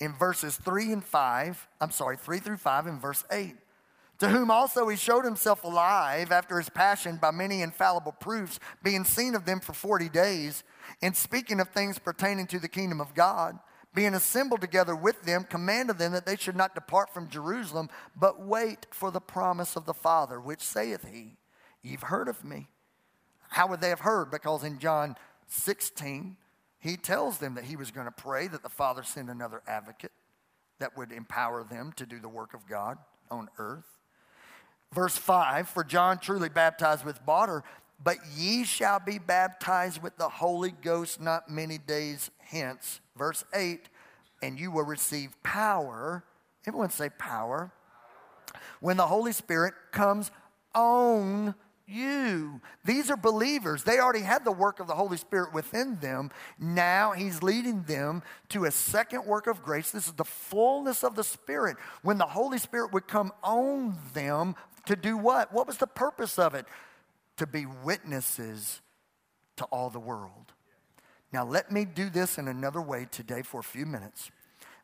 in 0.00 0.14
verses 0.14 0.56
3 0.56 0.90
and 0.90 1.04
5, 1.04 1.68
I'm 1.82 1.90
sorry, 1.90 2.16
3 2.16 2.38
through 2.38 2.56
5 2.56 2.86
and 2.86 2.98
verse 2.98 3.26
8. 3.30 3.56
to 4.20 4.28
whom 4.30 4.50
also 4.50 4.88
he 4.88 4.96
showed 4.96 5.26
himself 5.26 5.64
alive 5.64 6.32
after 6.32 6.56
his 6.56 6.70
passion 6.70 7.18
by 7.20 7.30
many 7.30 7.60
infallible 7.60 8.12
proofs, 8.12 8.58
being 8.82 9.04
seen 9.04 9.34
of 9.34 9.44
them 9.44 9.60
for 9.60 9.74
40 9.74 10.08
days, 10.08 10.64
and 11.02 11.14
speaking 11.14 11.60
of 11.60 11.68
things 11.68 11.98
pertaining 11.98 12.46
to 12.46 12.58
the 12.58 12.68
kingdom 12.68 13.02
of 13.02 13.14
God, 13.14 13.58
being 13.94 14.14
assembled 14.14 14.62
together 14.62 14.96
with 14.96 15.24
them, 15.24 15.44
commanded 15.44 15.98
them 15.98 16.12
that 16.12 16.24
they 16.24 16.36
should 16.36 16.56
not 16.56 16.74
depart 16.74 17.12
from 17.12 17.28
Jerusalem, 17.28 17.90
but 18.16 18.40
wait 18.40 18.86
for 18.92 19.10
the 19.10 19.20
promise 19.20 19.76
of 19.76 19.84
the 19.84 19.92
Father, 19.92 20.40
which 20.40 20.62
saith 20.62 21.06
he, 21.12 21.36
You've 21.82 22.02
heard 22.02 22.28
of 22.28 22.44
me. 22.44 22.68
How 23.50 23.66
would 23.68 23.80
they 23.80 23.88
have 23.88 24.00
heard? 24.00 24.30
Because 24.30 24.64
in 24.64 24.78
John 24.78 25.16
16, 25.46 26.36
he 26.80 26.96
tells 26.96 27.38
them 27.38 27.54
that 27.54 27.64
he 27.64 27.76
was 27.76 27.90
going 27.90 28.06
to 28.06 28.12
pray 28.12 28.46
that 28.48 28.62
the 28.62 28.68
Father 28.68 29.02
send 29.02 29.30
another 29.30 29.62
advocate 29.66 30.12
that 30.78 30.96
would 30.96 31.12
empower 31.12 31.64
them 31.64 31.92
to 31.96 32.06
do 32.06 32.20
the 32.20 32.28
work 32.28 32.54
of 32.54 32.66
God 32.68 32.98
on 33.30 33.48
earth. 33.58 33.98
Verse 34.92 35.16
5 35.16 35.68
For 35.68 35.84
John 35.84 36.18
truly 36.18 36.48
baptized 36.48 37.04
with 37.04 37.24
water, 37.26 37.64
but 38.02 38.18
ye 38.36 38.64
shall 38.64 39.00
be 39.00 39.18
baptized 39.18 40.02
with 40.02 40.16
the 40.16 40.28
Holy 40.28 40.70
Ghost 40.70 41.20
not 41.20 41.50
many 41.50 41.78
days 41.78 42.30
hence. 42.38 43.00
Verse 43.16 43.44
8 43.54 43.88
And 44.42 44.58
you 44.58 44.70
will 44.70 44.84
receive 44.84 45.40
power. 45.42 46.24
Everyone 46.66 46.90
say 46.90 47.10
power. 47.18 47.72
When 48.80 48.96
the 48.96 49.06
Holy 49.06 49.32
Spirit 49.32 49.74
comes 49.90 50.30
on 50.74 51.54
you. 51.88 52.60
These 52.84 53.10
are 53.10 53.16
believers. 53.16 53.84
They 53.84 53.98
already 53.98 54.24
had 54.24 54.44
the 54.44 54.52
work 54.52 54.80
of 54.80 54.86
the 54.86 54.94
Holy 54.94 55.16
Spirit 55.16 55.52
within 55.52 55.98
them. 56.00 56.30
Now 56.58 57.12
he's 57.12 57.42
leading 57.42 57.82
them 57.84 58.22
to 58.50 58.64
a 58.64 58.70
second 58.70 59.26
work 59.26 59.46
of 59.46 59.62
grace. 59.62 59.90
This 59.90 60.06
is 60.06 60.12
the 60.12 60.24
fullness 60.24 61.02
of 61.02 61.14
the 61.14 61.24
Spirit. 61.24 61.76
When 62.02 62.18
the 62.18 62.26
Holy 62.26 62.58
Spirit 62.58 62.92
would 62.92 63.08
come 63.08 63.32
on 63.42 63.96
them 64.14 64.54
to 64.86 64.96
do 64.96 65.16
what? 65.16 65.52
What 65.52 65.66
was 65.66 65.78
the 65.78 65.86
purpose 65.86 66.38
of 66.38 66.54
it? 66.54 66.66
To 67.38 67.46
be 67.46 67.66
witnesses 67.66 68.80
to 69.56 69.64
all 69.66 69.90
the 69.90 70.00
world. 70.00 70.52
Now, 71.32 71.44
let 71.44 71.70
me 71.70 71.84
do 71.84 72.08
this 72.08 72.38
in 72.38 72.48
another 72.48 72.80
way 72.80 73.06
today 73.10 73.42
for 73.42 73.60
a 73.60 73.64
few 73.64 73.84
minutes. 73.84 74.30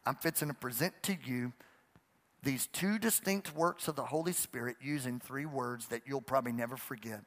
I'm 0.06 0.16
fixing 0.16 0.49
to 0.49 0.54
present 0.54 0.94
to 1.04 1.16
you 1.25 1.52
these 2.45 2.67
two 2.69 2.99
distinct 2.99 3.55
works 3.55 3.89
of 3.89 3.97
the 3.97 4.05
Holy 4.05 4.33
Spirit 4.33 4.77
using 4.81 5.19
three 5.19 5.47
words 5.47 5.87
that 5.89 6.03
you'll 6.07 6.21
probably 6.21 6.53
never 6.53 6.77
forget. 6.77 7.23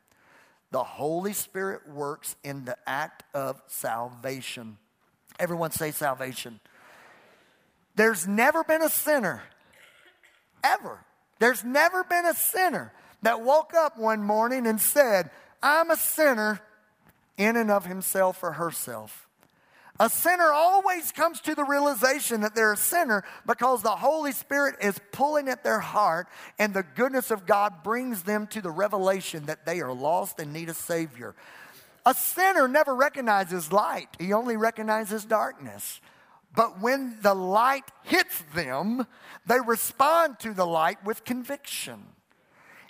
The 0.72 0.84
Holy 0.84 1.34
Spirit 1.34 1.90
works 1.90 2.36
in 2.44 2.66
the 2.66 2.78
act 2.86 3.24
of 3.34 3.62
salvation. 3.68 4.78
Everyone 5.40 5.72
say 5.72 5.92
salvation. 5.92 6.60
There's 7.96 8.28
never 8.28 8.64
been 8.64 8.82
a 8.82 8.90
sinner, 8.90 9.42
ever. 10.64 11.00
There's 11.40 11.64
never 11.64 12.04
been 12.04 12.26
a 12.26 12.34
sinner 12.34 12.94
that 13.24 13.42
woke 13.42 13.74
up 13.74 13.98
one 13.98 14.24
morning 14.24 14.68
and 14.68 14.80
said, 14.80 15.32
I'm 15.64 15.90
a 15.90 15.96
sinner 15.96 16.62
in 17.38 17.56
and 17.56 17.72
of 17.72 17.86
himself 17.86 18.44
or 18.44 18.54
herself. 18.54 19.26
A 20.00 20.10
sinner 20.10 20.51
always 20.51 21.12
comes 21.12 21.42
to 21.42 21.56
the 21.56 21.63
realization 21.63 22.42
that 22.42 22.54
they're 22.54 22.74
a 22.74 22.77
sinner 22.77 23.24
because 23.48 23.82
the 23.82 23.96
Holy 23.96 24.32
Spirit 24.32 24.75
is 24.82 25.00
pulling 25.12 25.50
at 25.50 25.63
their 25.63 25.80
heart, 25.80 26.27
and 26.60 26.74
the 26.74 26.84
goodness 26.84 27.32
of 27.32 27.48
God 27.48 27.84
brings 27.84 28.24
them 28.24 28.46
to 28.48 28.62
the 28.62 28.70
revelation 28.70 29.48
that 29.48 29.66
they 29.66 29.80
are 29.82 29.94
lost 29.94 30.39
and 30.39 30.54
need 30.54 30.70
a 30.70 30.75
Savior. 30.75 31.36
A 32.06 32.13
sinner 32.13 32.68
never 32.68 32.96
recognizes 32.96 33.72
light, 33.72 34.10
he 34.20 34.34
only 34.34 34.56
recognizes 34.56 35.25
darkness. 35.25 36.00
But 36.56 36.80
when 36.80 37.18
the 37.22 37.34
light 37.36 37.84
hits 38.04 38.44
them, 38.56 39.06
they 39.46 39.60
respond 39.60 40.39
to 40.39 40.54
the 40.54 40.66
light 40.66 41.04
with 41.04 41.25
conviction. 41.25 42.04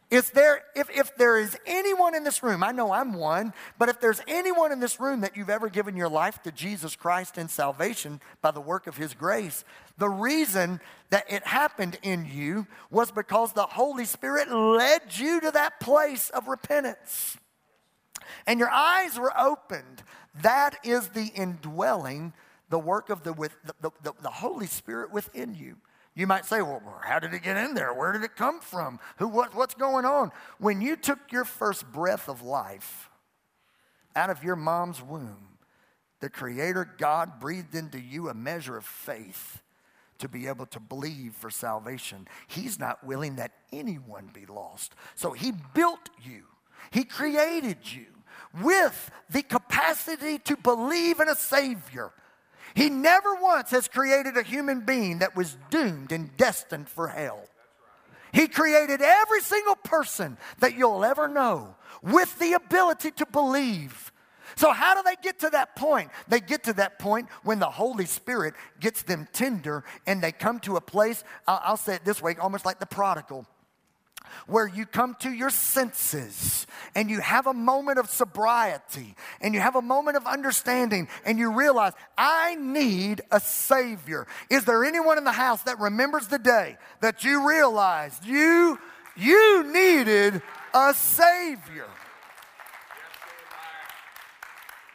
Is 0.10 0.30
there, 0.30 0.64
if, 0.74 0.90
if 0.90 1.18
there 1.18 1.38
is 1.38 1.58
anyone 1.66 2.16
in 2.16 2.24
this 2.24 2.42
room, 2.42 2.64
I 2.64 2.72
know 2.72 2.94
I'm 2.94 3.14
one, 3.14 3.52
but 3.78 3.90
if 3.90 4.00
there's 4.00 4.22
anyone 4.26 4.72
in 4.72 4.80
this 4.80 5.02
room 5.02 5.20
that 5.22 5.36
you've 5.36 5.50
ever 5.50 5.68
given 5.68 5.98
your 5.98 6.08
life 6.08 6.42
to 6.44 6.52
Jesus 6.52 6.96
Christ 6.96 7.38
in 7.38 7.50
salvation 7.50 8.22
by 8.42 8.52
the 8.52 8.62
work 8.62 8.88
of 8.88 8.96
His 8.96 9.14
grace, 9.14 9.66
the 9.98 10.08
reason 10.08 10.80
that 11.10 11.26
it 11.30 11.46
happened 11.46 12.00
in 12.04 12.26
you 12.26 12.68
was 12.90 13.12
because 13.12 13.52
the 13.52 13.64
Holy 13.64 14.06
Spirit 14.06 14.50
led 14.50 15.02
you 15.18 15.42
to 15.42 15.52
that 15.52 15.82
place 15.82 16.30
of 16.30 16.48
repentance. 16.48 17.36
And 18.46 18.60
your 18.60 18.70
eyes 18.70 19.20
were 19.20 19.38
opened. 19.38 20.04
That 20.42 20.78
is 20.86 21.10
the 21.10 21.26
indwelling, 21.36 22.32
the 22.70 22.80
work 22.80 23.10
of 23.10 23.24
the, 23.24 23.34
with, 23.34 23.58
the, 23.82 23.92
the, 24.04 24.14
the 24.22 24.30
Holy 24.30 24.68
Spirit 24.68 25.12
within 25.12 25.54
you. 25.54 25.76
You 26.18 26.26
might 26.26 26.46
say, 26.46 26.64
well, 26.64 26.82
how 27.04 27.20
did 27.20 27.36
it 27.36 27.44
get 27.44 27.58
in 27.58 27.76
there? 27.76 27.94
Where 27.94 28.12
did 28.12 28.24
it 28.24 28.36
come 28.36 28.60
from? 28.60 29.00
Who, 29.18 29.28
what, 29.28 29.54
what's 29.54 29.76
going 29.76 30.04
on? 30.04 30.32
When 30.58 30.82
you 30.82 30.96
took 30.96 31.32
your 31.32 31.46
first 31.46 31.86
breath 31.92 32.28
of 32.28 32.42
life 32.42 33.12
out 34.16 34.32
of 34.32 34.44
your 34.44 34.56
mom's 34.56 35.00
womb, 35.00 35.60
the 36.20 36.32
Creator 36.32 36.96
God 36.98 37.40
breathed 37.40 37.76
into 37.76 38.00
you 38.00 38.30
a 38.30 38.34
measure 38.34 38.76
of 38.76 38.84
faith 38.84 39.62
to 40.18 40.28
be 40.28 40.48
able 40.48 40.66
to 40.66 40.80
believe 40.80 41.36
for 41.36 41.52
salvation. 41.52 42.28
He's 42.48 42.80
not 42.80 43.06
willing 43.06 43.36
that 43.36 43.52
anyone 43.72 44.32
be 44.34 44.48
lost. 44.48 44.96
So 45.14 45.34
He 45.34 45.54
built 45.76 46.10
you, 46.24 46.46
He 46.90 47.04
created 47.04 47.78
you 47.84 48.08
with 48.64 49.12
the 49.30 49.44
capacity 49.44 50.40
to 50.40 50.58
believe 50.58 51.20
in 51.20 51.30
a 51.30 51.36
Savior 51.36 52.12
he 52.76 52.90
never 52.90 53.36
once 53.36 53.72
has 53.72 53.88
created 53.88 54.38
a 54.38 54.44
human 54.44 54.82
being 54.82 55.20
that 55.20 55.36
was 55.36 55.58
doomed 55.70 56.12
and 56.12 56.36
destined 56.38 56.90
for 56.90 57.08
hell. 57.08 57.44
He 58.32 58.48
created 58.48 59.02
every 59.02 59.42
single 59.42 59.76
person 59.76 60.38
that 60.60 60.76
you'll 60.76 61.04
ever 61.04 61.28
know 61.28 61.76
with 62.02 62.38
the 62.40 62.54
ability 62.54 63.12
to 63.12 63.26
believe. 63.26 64.12
So, 64.56 64.72
how 64.72 64.96
do 64.96 65.02
they 65.04 65.16
get 65.22 65.40
to 65.40 65.50
that 65.52 65.76
point? 65.76 66.10
They 66.28 66.40
get 66.40 66.64
to 66.66 66.74
that 66.74 67.00
point 67.00 67.30
when 67.44 67.60
the 67.60 67.70
Holy 67.70 68.06
Spirit 68.06 68.54
gets 68.80 69.04
them 69.04 69.28
tender 69.34 69.84
and 70.06 70.22
they 70.22 70.32
come 70.32 70.60
to 70.62 70.78
a 70.78 70.82
place, 70.82 71.24
I'll, 71.48 71.78
say 71.78 71.96
it 71.96 72.06
this 72.06 72.22
way, 72.22 72.36
almost 72.38 72.66
like 72.66 72.80
the 72.80 72.86
prodigal 72.86 73.46
where 74.48 74.68
you 74.68 74.86
come 74.86 75.16
to 75.20 75.30
your 75.30 75.50
senses 75.50 76.66
and 76.96 77.10
you 77.10 77.20
have 77.20 77.48
a 77.48 77.54
moment 77.54 78.00
of 78.00 78.10
sobriety 78.10 79.16
and 79.42 79.54
you 79.54 79.60
have 79.60 79.76
a 79.76 79.82
moment 79.82 80.18
of 80.18 80.26
understanding 80.26 81.08
and 81.26 81.38
you 81.38 81.54
realize, 81.54 81.94
I 82.18 82.56
need 82.56 83.22
a 83.32 83.40
Savior. 83.40 84.28
Is 84.50 84.66
there 84.66 84.84
anyone 84.84 85.18
in 85.18 85.24
the 85.24 85.32
house 85.32 85.64
that 85.64 85.80
remembers 85.80 86.28
the 86.28 86.40
day 86.40 86.78
that 87.02 87.24
you 87.24 87.48
realized 87.48 88.26
you, 88.26 88.80
you 89.16 89.72
needed 89.72 90.42
a 90.74 90.94
Savior? 90.94 91.88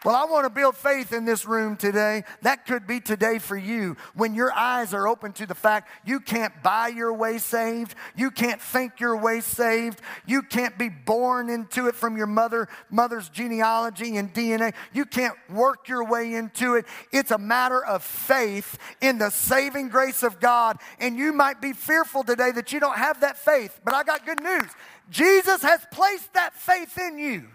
Well, 0.04 0.16
I 0.16 0.24
want 0.24 0.46
to 0.46 0.50
build 0.50 0.76
faith 0.76 1.12
in 1.12 1.24
this 1.24 1.46
room 1.46 1.76
today. 1.76 2.24
That 2.42 2.66
could 2.66 2.88
be 2.88 2.98
today 2.98 3.38
for 3.38 3.56
you 3.56 3.96
when 4.14 4.34
your 4.34 4.52
eyes 4.52 4.92
are 4.94 5.06
open 5.06 5.32
to 5.34 5.46
the 5.46 5.54
fact 5.54 5.88
you 6.04 6.18
can't 6.18 6.52
buy 6.60 6.88
your 6.88 7.12
way 7.12 7.38
saved, 7.38 7.94
you 8.16 8.32
can't 8.32 8.60
think 8.60 8.98
your 8.98 9.16
way 9.16 9.40
saved, 9.40 10.00
you 10.26 10.42
can't 10.42 10.76
be 10.76 10.88
born 10.88 11.48
into 11.48 11.86
it 11.86 11.94
from 11.94 12.16
your 12.16 12.26
mother 12.26 12.68
mother's 12.90 13.28
genealogy 13.28 14.16
and 14.16 14.34
DNA. 14.34 14.74
You 14.92 15.04
can't 15.04 15.36
work 15.48 15.86
your 15.88 16.04
way 16.04 16.34
into 16.34 16.74
it. 16.74 16.86
It's 17.12 17.30
a 17.30 17.38
matter 17.38 17.84
of 17.84 18.02
faith 18.02 18.78
in 19.00 19.18
the 19.18 19.30
saving 19.30 19.88
grace 19.88 20.24
of 20.24 20.40
God, 20.40 20.78
and 20.98 21.16
you 21.16 21.32
might 21.32 21.60
be 21.60 21.72
fearful 21.72 22.24
today 22.24 22.50
that 22.50 22.72
you 22.72 22.80
don't 22.80 22.98
have 22.98 23.20
that 23.20 23.38
faith, 23.38 23.80
but 23.84 23.94
I 23.94 24.02
got 24.02 24.26
good 24.26 24.42
news. 24.42 24.68
Jesus 25.10 25.62
has 25.62 25.86
placed 25.92 26.32
that 26.32 26.54
faith 26.54 26.98
in 26.98 27.18
you. 27.18 27.46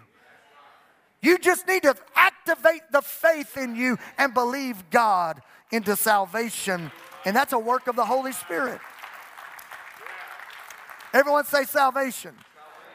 You 1.20 1.38
just 1.38 1.66
need 1.66 1.82
to 1.82 1.96
activate 2.14 2.82
the 2.92 3.02
faith 3.02 3.56
in 3.56 3.74
you 3.74 3.98
and 4.16 4.32
believe 4.32 4.90
God 4.90 5.42
into 5.72 5.96
salvation. 5.96 6.90
And 7.24 7.34
that's 7.34 7.52
a 7.52 7.58
work 7.58 7.88
of 7.88 7.96
the 7.96 8.04
Holy 8.04 8.32
Spirit. 8.32 8.80
Everyone 11.12 11.44
say 11.44 11.64
salvation. 11.64 12.34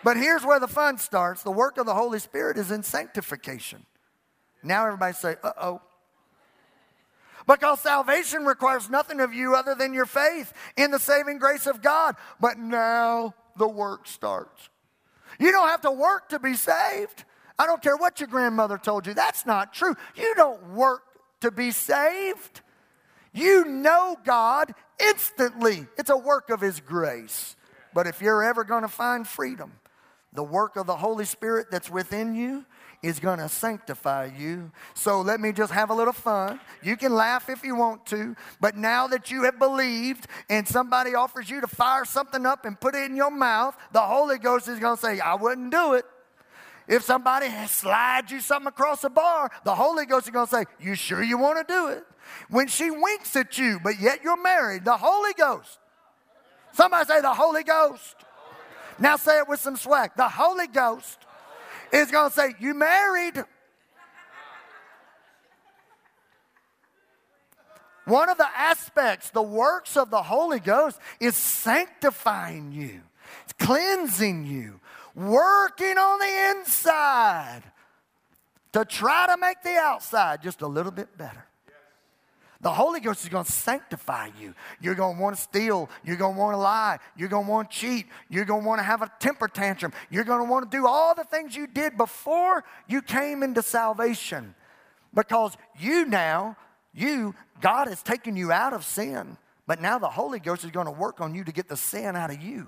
But 0.04 0.18
here's 0.18 0.46
where 0.46 0.60
the 0.60 0.68
fun 0.68 0.98
starts 0.98 1.44
the 1.44 1.52
work 1.52 1.78
of 1.78 1.86
the 1.86 1.94
Holy 1.94 2.20
Spirit 2.20 2.58
is 2.58 2.72
in 2.72 2.84
sanctification. 2.84 3.86
Now 4.62 4.86
everybody 4.86 5.14
say, 5.14 5.36
uh 5.44 5.52
oh. 5.62 5.82
Because 7.46 7.82
salvation 7.82 8.46
requires 8.46 8.90
nothing 8.90 9.20
of 9.20 9.34
you 9.34 9.56
other 9.56 9.76
than 9.76 9.94
your 9.94 10.06
faith 10.06 10.54
in 10.78 10.92
the 10.92 11.00
saving 11.00 11.40
grace 11.40 11.68
of 11.68 11.82
God. 11.82 12.16
But 12.40 12.58
now 12.58 13.34
the 13.58 13.68
work 13.68 14.08
starts. 14.08 14.70
You 15.40 15.52
don't 15.52 15.68
have 15.68 15.82
to 15.82 15.92
work 15.92 16.30
to 16.30 16.40
be 16.40 16.54
saved. 16.54 17.26
I 17.58 17.66
don't 17.66 17.82
care 17.82 17.96
what 17.98 18.20
your 18.20 18.28
grandmother 18.28 18.78
told 18.78 19.06
you. 19.08 19.14
That's 19.14 19.46
not 19.46 19.74
true. 19.74 19.96
You 20.16 20.34
don't 20.36 20.74
work 20.74 21.04
to 21.42 21.52
be 21.52 21.72
saved. 21.72 22.62
You 23.34 23.66
know 23.66 24.18
God 24.24 24.74
instantly. 25.00 25.88
It's 25.98 26.10
a 26.10 26.18
work 26.18 26.50
of 26.50 26.62
His 26.62 26.80
grace. 26.80 27.56
But 27.94 28.08
if 28.08 28.22
you're 28.22 28.44
ever 28.44 28.64
going 28.64 28.82
to 28.82 28.88
find 28.88 29.28
freedom, 29.28 29.74
the 30.34 30.44
work 30.44 30.76
of 30.76 30.88
the 30.88 30.96
Holy 30.96 31.26
Spirit 31.26 31.68
that's 31.70 31.90
within 31.90 32.34
you 32.34 32.66
is 33.04 33.20
going 33.20 33.40
to 33.40 33.50
sanctify 33.50 34.32
you. 34.38 34.72
So 34.94 35.22
let 35.22 35.40
me 35.40 35.52
just 35.52 35.74
have 35.74 35.90
a 35.90 35.94
little 35.94 36.14
fun. 36.14 36.60
You 36.82 36.96
can 36.96 37.14
laugh 37.14 37.50
if 37.50 37.64
you 37.64 37.76
want 37.76 38.06
to, 38.08 38.36
but 38.62 38.78
now 38.78 39.08
that 39.08 39.30
you 39.30 39.44
have 39.44 39.60
believed 39.60 40.28
and 40.50 40.68
somebody 40.68 41.14
offers 41.14 41.50
you 41.50 41.60
to 41.62 41.68
fire 41.68 42.06
something 42.06 42.46
up 42.46 42.66
and 42.66 42.80
put 42.80 42.96
it 42.96 43.04
in 43.04 43.16
your 43.16 43.30
mouth, 43.30 43.76
the 43.92 44.02
Holy 44.02 44.38
Ghost 44.38 44.70
is 44.70 44.80
going 44.80 44.96
to 44.96 45.02
say, 45.02 45.20
I 45.20 45.36
wouldn't 45.36 45.72
do 45.72 45.94
it. 45.94 46.06
If 46.88 47.04
somebody 47.04 47.50
slides 47.68 48.32
you 48.32 48.40
something 48.42 48.68
across 48.68 49.02
the 49.02 49.10
bar, 49.10 49.50
the 49.64 49.74
Holy 49.74 50.06
Ghost 50.06 50.28
is 50.28 50.32
going 50.32 50.48
to 50.48 50.52
say, 50.52 50.66
You 50.80 50.96
sure 50.96 51.24
you 51.24 51.38
want 51.38 51.66
to 51.66 51.74
do 51.74 51.88
it? 51.88 52.04
When 52.50 52.68
she 52.68 52.92
winks 52.92 53.36
at 53.36 53.58
you, 53.58 53.80
but 53.84 54.00
yet 54.00 54.24
you're 54.24 54.42
married, 54.42 54.86
the 54.86 54.98
Holy 54.98 55.34
Ghost. 55.34 55.80
Somebody 56.74 57.06
say, 57.08 57.22
The 57.22 57.34
Holy 57.34 57.64
Ghost. 57.64 58.16
Now 59.00 59.16
say 59.16 59.40
it 59.40 59.48
with 59.48 59.60
some 59.60 59.78
swag. 59.78 60.12
The 60.16 60.30
Holy 60.30 60.68
Ghost 60.68 61.20
is 61.92 62.12
going 62.12 62.30
to 62.30 62.36
say, 62.36 62.54
You 62.60 62.74
married. 62.74 63.44
One 68.06 68.28
of 68.28 68.38
the 68.38 68.48
aspects, 68.58 69.30
the 69.30 69.42
works 69.42 69.96
of 69.96 70.10
the 70.10 70.22
Holy 70.22 70.60
Ghost, 70.60 71.00
is 71.22 71.36
sanctifying 71.36 72.74
you, 72.74 73.02
it's 73.46 73.54
cleansing 73.54 74.46
you, 74.46 74.82
working 75.16 75.98
on 75.98 76.20
the 76.20 76.60
inside 76.60 77.64
to 78.74 78.86
try 78.86 79.28
to 79.28 79.38
make 79.38 79.62
the 79.64 79.76
outside 79.76 80.42
just 80.42 80.62
a 80.62 80.68
little 80.68 80.92
bit 80.92 81.18
better. 81.18 81.46
The 82.64 82.72
Holy 82.72 83.02
Ghost 83.02 83.24
is 83.24 83.30
going 83.30 83.44
to 83.44 83.52
sanctify 83.52 84.30
you. 84.40 84.54
You're 84.80 84.96
going 84.96 85.18
to 85.18 85.22
want 85.22 85.36
to 85.36 85.42
steal. 85.42 85.90
You're 86.06 86.16
going 86.16 86.36
to 86.36 86.40
want 86.40 86.54
to 86.54 86.58
lie. 86.58 87.00
You're 87.18 87.28
going 87.28 87.44
to 87.46 87.52
want 87.52 87.70
to 87.70 87.78
cheat. 87.78 88.06
You're 88.30 88.46
going 88.46 88.62
to 88.62 88.68
want 88.68 88.80
to 88.80 88.84
have 88.84 89.02
a 89.02 89.12
temper 89.20 89.50
tantrum. 89.50 89.92
You're 90.10 90.24
going 90.24 90.40
to 90.40 90.50
want 90.50 90.72
to 90.72 90.78
do 90.78 90.88
all 90.88 91.14
the 91.14 91.26
things 91.26 91.58
you 91.58 91.68
did 91.68 91.98
before 91.98 92.64
you 92.88 93.02
came 93.02 93.44
into 93.44 93.62
salvation. 93.62 94.56
Because 95.14 95.58
you 95.78 96.06
now, 96.06 96.56
you, 96.94 97.36
God 97.60 97.90
has 97.90 98.02
taken 98.02 98.38
you 98.38 98.54
out 98.54 98.72
of 98.72 98.86
sin. 98.86 99.38
But 99.68 99.82
now 99.82 100.00
the 100.00 100.10
Holy 100.10 100.40
Ghost 100.40 100.64
is 100.64 100.72
going 100.72 100.86
to 100.86 100.92
work 100.92 101.20
on 101.20 101.36
you 101.36 101.44
to 101.44 101.52
get 101.52 101.68
the 101.68 101.78
sin 101.78 102.16
out 102.16 102.32
of 102.32 102.42
you. 102.42 102.68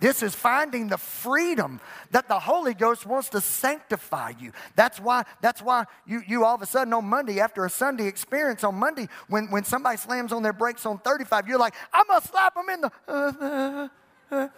This 0.00 0.22
is 0.22 0.34
finding 0.34 0.88
the 0.88 0.96
freedom 0.96 1.78
that 2.10 2.26
the 2.26 2.38
Holy 2.38 2.72
Ghost 2.72 3.04
wants 3.04 3.28
to 3.30 3.40
sanctify 3.40 4.32
you. 4.40 4.52
That's 4.74 4.98
why, 4.98 5.24
that's 5.42 5.60
why 5.60 5.84
you, 6.06 6.22
you 6.26 6.44
all 6.44 6.54
of 6.54 6.62
a 6.62 6.66
sudden 6.66 6.94
on 6.94 7.04
Monday, 7.04 7.38
after 7.38 7.66
a 7.66 7.70
Sunday 7.70 8.06
experience 8.06 8.64
on 8.64 8.76
Monday, 8.76 9.08
when, 9.28 9.50
when 9.50 9.62
somebody 9.64 9.98
slams 9.98 10.32
on 10.32 10.42
their 10.42 10.54
brakes 10.54 10.86
on 10.86 10.98
35, 10.98 11.46
you're 11.46 11.58
like, 11.58 11.74
I'm 11.92 12.06
going 12.06 12.20
to 12.20 12.28
slap 12.28 12.54
them 12.54 12.68
in 12.70 12.80
the. 12.80 12.90
Uh, 13.06 13.32
uh, 13.40 13.88
uh. 14.30 14.48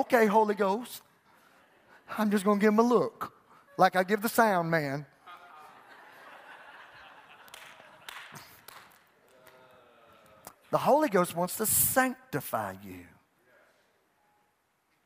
Okay, 0.00 0.26
Holy 0.26 0.54
Ghost. 0.54 1.02
I'm 2.18 2.30
just 2.30 2.44
going 2.44 2.58
to 2.58 2.60
give 2.60 2.76
them 2.76 2.78
a 2.78 2.88
look, 2.88 3.32
like 3.78 3.96
I 3.96 4.04
give 4.04 4.20
the 4.20 4.28
sound 4.28 4.70
man. 4.70 5.06
The 10.70 10.78
Holy 10.78 11.08
Ghost 11.08 11.34
wants 11.34 11.56
to 11.56 11.66
sanctify 11.66 12.74
you. 12.82 13.04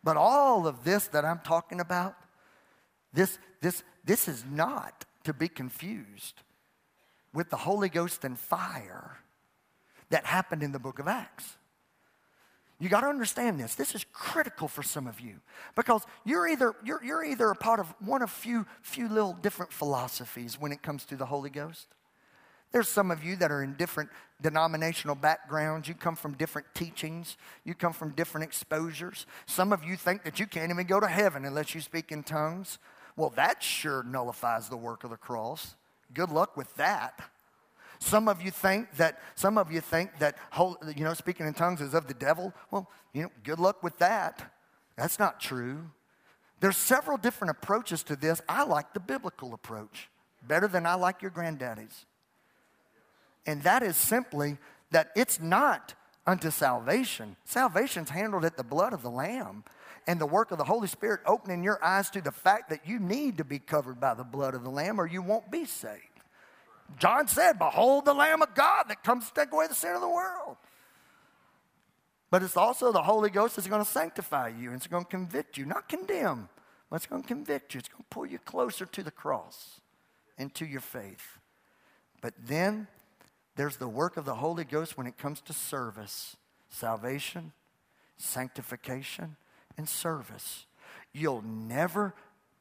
But 0.07 0.17
all 0.17 0.69
of 0.69 0.85
this 0.85 1.09
that 1.09 1.25
I'm 1.25 1.41
talking 1.41 1.81
about, 1.81 2.15
this, 3.13 3.41
this, 3.61 3.83
this 4.05 4.29
is 4.29 4.45
not 4.49 5.05
to 5.25 5.35
be 5.35 5.49
confused 5.49 6.43
with 7.35 7.51
the 7.51 7.57
Holy 7.57 7.89
Ghost 7.89 8.25
and 8.25 8.39
fire 8.39 9.17
that 10.11 10.25
happened 10.25 10.63
in 10.63 10.71
the 10.71 10.79
book 10.79 11.01
of 11.01 11.09
Acts. 11.09 11.57
You 12.79 12.89
got 12.89 13.01
to 13.01 13.09
understand 13.09 13.59
this. 13.59 13.75
This 13.75 13.97
is 13.97 14.07
critical 14.13 14.69
for 14.69 14.85
some 14.85 15.09
of 15.09 15.19
you 15.19 15.41
because 15.75 16.07
you're 16.25 16.47
either, 16.47 16.77
you're, 16.85 17.03
you're 17.03 17.25
either 17.25 17.51
a 17.51 17.57
part 17.57 17.81
of 17.81 17.93
one 17.99 18.23
of 18.23 18.31
few, 18.31 18.65
few 18.83 19.09
little 19.09 19.33
different 19.33 19.73
philosophies 19.73 20.57
when 20.57 20.71
it 20.71 20.83
comes 20.83 21.05
to 21.07 21.17
the 21.17 21.27
Holy 21.27 21.51
Ghost. 21.51 21.89
There's 22.73 22.89
some 22.89 23.11
of 23.11 23.25
you 23.25 23.37
that 23.37 23.51
are 23.51 23.63
in 23.63 23.75
different 23.75 24.11
denominational 24.43 25.15
backgrounds. 25.15 25.89
You 25.89 25.95
come 25.95 26.17
from 26.17 26.35
different 26.35 26.67
teachings. 26.75 27.37
You 27.65 27.75
come 27.75 27.93
from 27.93 28.11
different 28.11 28.45
exposures. 28.45 29.27
Some 29.47 29.73
of 29.73 29.85
you 29.85 29.97
think 29.97 30.25
that 30.25 30.39
you 30.39 30.47
can't 30.47 30.71
even 30.71 30.87
go 30.87 31.01
to 31.01 31.07
heaven 31.07 31.45
unless 31.45 31.75
you 31.75 31.81
speak 31.81 32.13
in 32.13 32.23
tongues. 32.23 32.79
Well, 33.17 33.33
that 33.37 33.63
sure 33.63 34.03
nullifies 34.03 34.69
the 34.69 34.77
work 34.77 35.05
of 35.05 35.11
the 35.11 35.17
cross. 35.17 35.75
Good 36.13 36.31
luck 36.31 36.57
with 36.57 36.75
that. 36.77 37.21
Some 37.99 38.29
of 38.29 38.43
you 38.43 38.51
think 38.51 38.95
that 38.97 39.21
some 39.35 39.57
of 39.57 39.73
you 39.73 39.81
think 39.81 40.19
that 40.19 40.37
you 40.95 41.05
know 41.05 41.15
speaking 41.15 41.47
in 41.47 41.55
tongues 41.55 41.81
is 41.81 41.95
of 41.95 42.07
the 42.09 42.15
devil. 42.15 42.53
Well, 42.71 42.91
you 43.15 43.23
know, 43.23 43.31
good 43.43 43.59
luck 43.59 43.83
with 43.83 43.97
that. 43.99 44.53
That's 44.97 45.19
not 45.19 45.41
true. 45.41 45.91
There's 46.61 46.77
several 46.77 47.17
different 47.17 47.51
approaches 47.53 48.03
to 48.05 48.17
this. 48.17 48.41
I 48.49 48.65
like 48.65 48.93
the 48.93 49.01
biblical 49.01 49.55
approach 49.55 50.09
better 50.47 50.69
than 50.69 50.87
I 50.87 50.95
like 50.95 51.23
your 51.23 51.31
granddaddy's. 51.31 52.05
And 53.47 53.63
that 53.63 53.83
is 53.83 53.97
simply 53.97 54.59
that 54.91 55.11
it's 55.15 55.41
not 55.41 55.95
unto 56.27 56.51
salvation. 56.51 57.37
Salvation's 57.45 58.11
handled 58.11 58.45
at 58.45 58.57
the 58.57 58.65
blood 58.65 58.93
of 58.93 59.03
the 59.03 59.11
Lamb 59.11 59.65
and 60.07 60.21
the 60.21 60.27
work 60.27 60.51
of 60.51 60.59
the 60.59 60.65
Holy 60.65 60.89
Spirit 60.89 61.21
opening 61.27 61.63
your 61.63 61.83
eyes 61.85 62.11
to 62.11 62.21
the 62.21 62.33
fact 62.33 62.71
that 62.71 62.87
you 62.87 62.99
need 62.99 63.39
to 63.39 63.45
be 63.45 63.59
covered 63.59 64.01
by 64.01 64.15
the 64.15 64.25
blood 64.25 64.55
of 64.55 64.65
the 64.65 64.71
Lamb 64.71 65.01
or 65.01 65.07
you 65.07 65.23
won't 65.23 65.51
be 65.51 65.65
saved. 65.65 66.03
John 66.99 67.27
said, 67.29 67.59
Behold 67.59 68.05
the 68.05 68.15
Lamb 68.15 68.43
of 68.43 68.55
God 68.55 68.85
that 68.89 69.03
comes 69.03 69.29
to 69.29 69.35
take 69.35 69.53
away 69.53 69.67
the 69.67 69.75
sin 69.75 69.95
of 69.95 70.01
the 70.01 70.09
world. 70.09 70.57
But 72.31 72.43
it's 72.43 72.57
also 72.57 72.93
the 72.93 73.03
Holy 73.03 73.31
Ghost 73.31 73.57
that's 73.57 73.69
going 73.69 73.85
to 73.85 73.91
sanctify 73.91 74.49
you 74.49 74.69
and 74.69 74.77
it's 74.77 74.87
going 74.87 75.05
to 75.05 75.11
convict 75.11 75.57
you, 75.57 75.65
not 75.65 75.89
condemn, 75.89 76.49
but 76.91 76.97
it's 76.97 77.07
going 77.07 77.23
to 77.23 77.29
convict 77.29 77.75
you. 77.75 77.79
It's 77.79 77.89
going 77.89 78.03
to 78.03 78.09
pull 78.11 78.27
you 78.27 78.39
closer 78.39 78.87
to 78.87 79.03
the 79.03 79.11
cross 79.11 79.81
and 80.39 80.55
to 80.55 80.67
your 80.67 80.81
faith. 80.81 81.39
But 82.21 82.35
then 82.39 82.89
there's 83.57 83.79
the 83.79 83.89
work 83.89 84.17
of 84.17 84.25
the 84.25 84.37
Holy 84.37 84.65
Ghost 84.65 84.97
when 84.97 85.07
it 85.07 85.19
comes 85.19 85.41
to 85.43 85.53
service 85.53 86.37
salvation, 86.69 87.53
sanctification, 88.19 89.37
and 89.79 89.89
service. 89.89 90.67
You'll 91.13 91.43
never 91.43 92.15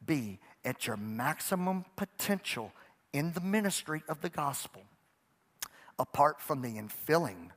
be 0.06 0.40
at 0.64 0.88
your 0.88 0.98
maximum 0.98 1.86
potential 1.96 2.72
in 3.14 3.34
the 3.34 3.42
ministry 3.42 4.04
of 4.08 4.22
the 4.22 4.30
gospel 4.30 4.84
apart 5.98 6.42
from 6.42 6.62
the 6.62 6.76
infilling, 6.76 7.50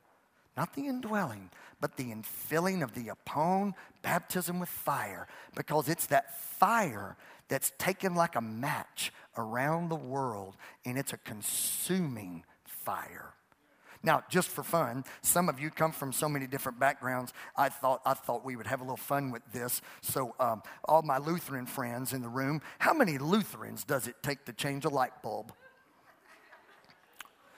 not 0.55 0.73
the 0.73 0.87
indwelling, 0.87 1.49
but 1.81 1.97
the 1.97 2.11
infilling 2.11 2.83
of 2.83 2.93
the 2.93 3.09
upon 3.09 3.73
baptism 4.01 4.59
with 4.59 4.69
fire, 4.69 5.27
because 5.55 5.89
it's 5.89 6.07
that 6.07 6.39
fire 6.39 7.17
that's 7.47 7.71
taken 7.77 8.15
like 8.15 8.35
a 8.35 8.41
match 8.41 9.11
around 9.37 9.89
the 9.89 9.95
world 9.95 10.55
and 10.85 10.97
it's 10.97 11.13
a 11.13 11.17
consuming 11.17 12.43
fire. 12.89 13.33
Now, 14.01 14.23
just 14.29 14.47
for 14.47 14.63
fun, 14.63 15.03
some 15.21 15.49
of 15.49 15.59
you 15.59 15.69
come 15.69 15.91
from 15.91 16.13
so 16.13 16.29
many 16.29 16.47
different 16.47 16.79
backgrounds. 16.79 17.33
I 17.55 17.69
thought, 17.69 18.01
I 18.05 18.13
thought 18.13 18.45
we 18.45 18.55
would 18.55 18.65
have 18.65 18.79
a 18.79 18.83
little 18.83 18.97
fun 18.97 19.29
with 19.29 19.43
this. 19.51 19.81
So, 20.01 20.33
um, 20.39 20.63
all 20.85 21.01
my 21.01 21.17
Lutheran 21.17 21.65
friends 21.65 22.13
in 22.13 22.21
the 22.21 22.29
room, 22.29 22.61
how 22.79 22.93
many 22.93 23.17
Lutherans 23.17 23.83
does 23.83 24.07
it 24.07 24.15
take 24.23 24.45
to 24.45 24.53
change 24.53 24.85
a 24.85 24.89
light 24.89 25.21
bulb? 25.21 25.51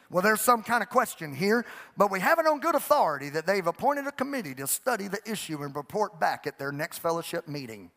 Well, 0.09 0.23
there's 0.23 0.41
some 0.41 0.63
kind 0.63 0.83
of 0.83 0.89
question 0.89 1.33
here, 1.33 1.65
but 1.95 2.11
we 2.11 2.19
have 2.19 2.37
it 2.39 2.45
on 2.45 2.59
good 2.59 2.75
authority 2.75 3.29
that 3.29 3.45
they've 3.45 3.65
appointed 3.65 4.07
a 4.07 4.11
committee 4.11 4.55
to 4.55 4.67
study 4.67 5.07
the 5.07 5.21
issue 5.25 5.63
and 5.63 5.73
report 5.73 6.19
back 6.19 6.47
at 6.47 6.59
their 6.59 6.73
next 6.73 6.97
fellowship 6.97 7.47
meeting. 7.47 7.91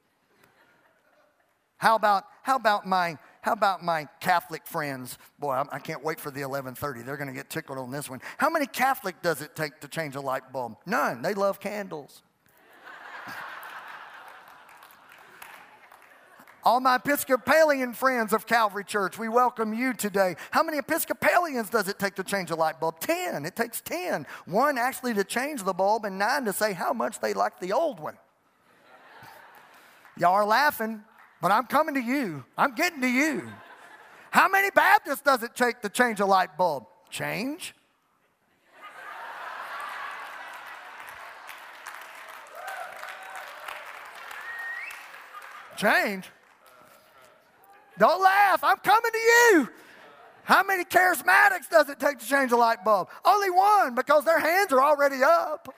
How 1.79 1.97
about, 1.97 2.25
how 2.43 2.57
about 2.57 2.87
my 2.87 3.19
how 3.45 3.53
about 3.53 3.85
my 3.85 4.09
Catholic 4.21 4.67
friends? 4.67 5.19
Boy, 5.39 5.63
I 5.71 5.79
can't 5.79 6.03
wait 6.03 6.19
for 6.19 6.31
the 6.31 6.41
1130. 6.41 7.03
They're 7.03 7.19
going 7.19 7.29
to 7.29 7.35
get 7.35 7.51
tickled 7.51 7.77
on 7.77 7.91
this 7.91 8.09
one. 8.09 8.23
How 8.39 8.49
many 8.49 8.65
Catholic 8.65 9.21
does 9.21 9.43
it 9.43 9.55
take 9.55 9.81
to 9.81 9.89
change 9.89 10.17
a 10.17 10.21
light 10.23 10.51
bulb? 10.51 10.77
None. 10.87 11.21
They 11.21 11.35
love 11.35 11.61
candles. 11.61 12.23
All 16.65 16.81
my 16.81 16.97
Episcopalian 16.97 17.93
friends 17.93 18.33
of 18.33 18.47
Calvary 18.47 18.83
Church, 18.83 19.19
we 19.19 19.29
welcome 19.29 19.75
you 19.75 19.93
today. 19.93 20.37
How 20.51 20.63
many 20.63 20.79
Episcopalians 20.79 21.69
does 21.69 21.87
it 21.87 21.99
take 21.99 22.15
to 22.15 22.25
change 22.25 22.51
a 22.51 22.57
light 22.57 22.81
bulb? 22.81 22.99
Ten. 22.99 23.45
It 23.45 23.55
takes 23.57 23.83
ten. 23.83 24.27
One 24.47 24.79
actually 24.79 25.13
to 25.13 25.25
change 25.25 25.65
the 25.65 25.75
bulb, 25.75 26.07
and 26.07 26.19
nine 26.19 26.47
to 26.47 26.55
say 26.55 26.73
how 26.73 26.95
much 26.95 27.21
they 27.21 27.35
like 27.35 27.61
the 27.61 27.75
old 27.75 28.01
one. 28.01 28.17
Y'all 30.17 30.33
are 30.33 30.47
laughing. 30.47 31.03
But 31.45 31.53
I'm 31.53 31.67
coming 31.67 31.95
to 31.97 32.01
you. 32.01 32.43
I'm 32.57 32.75
getting 32.75 33.03
to 33.03 33.07
you. 33.07 33.47
How 34.31 34.49
many 34.49 34.71
Baptists 34.71 35.21
does 35.21 35.43
it 35.43 35.55
take 35.55 35.83
to 35.83 35.91
change 35.91 36.21
a 36.21 36.25
light 36.25 36.57
bulb? 36.57 36.87
Change. 37.11 37.75
Change. 45.77 46.31
Don't 47.99 48.23
laugh. 48.23 48.65
I'm 48.65 48.79
coming 48.79 49.13
to 49.13 49.19
you. 49.19 49.69
How 50.45 50.63
many 50.63 50.85
charismatics 50.85 51.69
does 51.71 51.91
it 51.91 52.01
take 52.01 52.21
to 52.21 52.27
change 52.27 52.53
a 52.53 52.57
light 52.57 52.83
bulb? 52.87 53.09
Only 53.23 53.51
one 53.51 53.95
because 53.95 54.25
their 54.25 54.41
hands 54.41 54.73
are 54.73 54.81
already 54.81 55.23
up. 55.23 55.75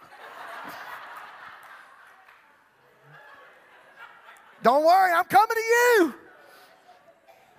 Don't 4.66 4.85
worry, 4.85 5.12
I'm 5.12 5.26
coming 5.26 5.55
to 5.55 5.61
you. 5.62 6.14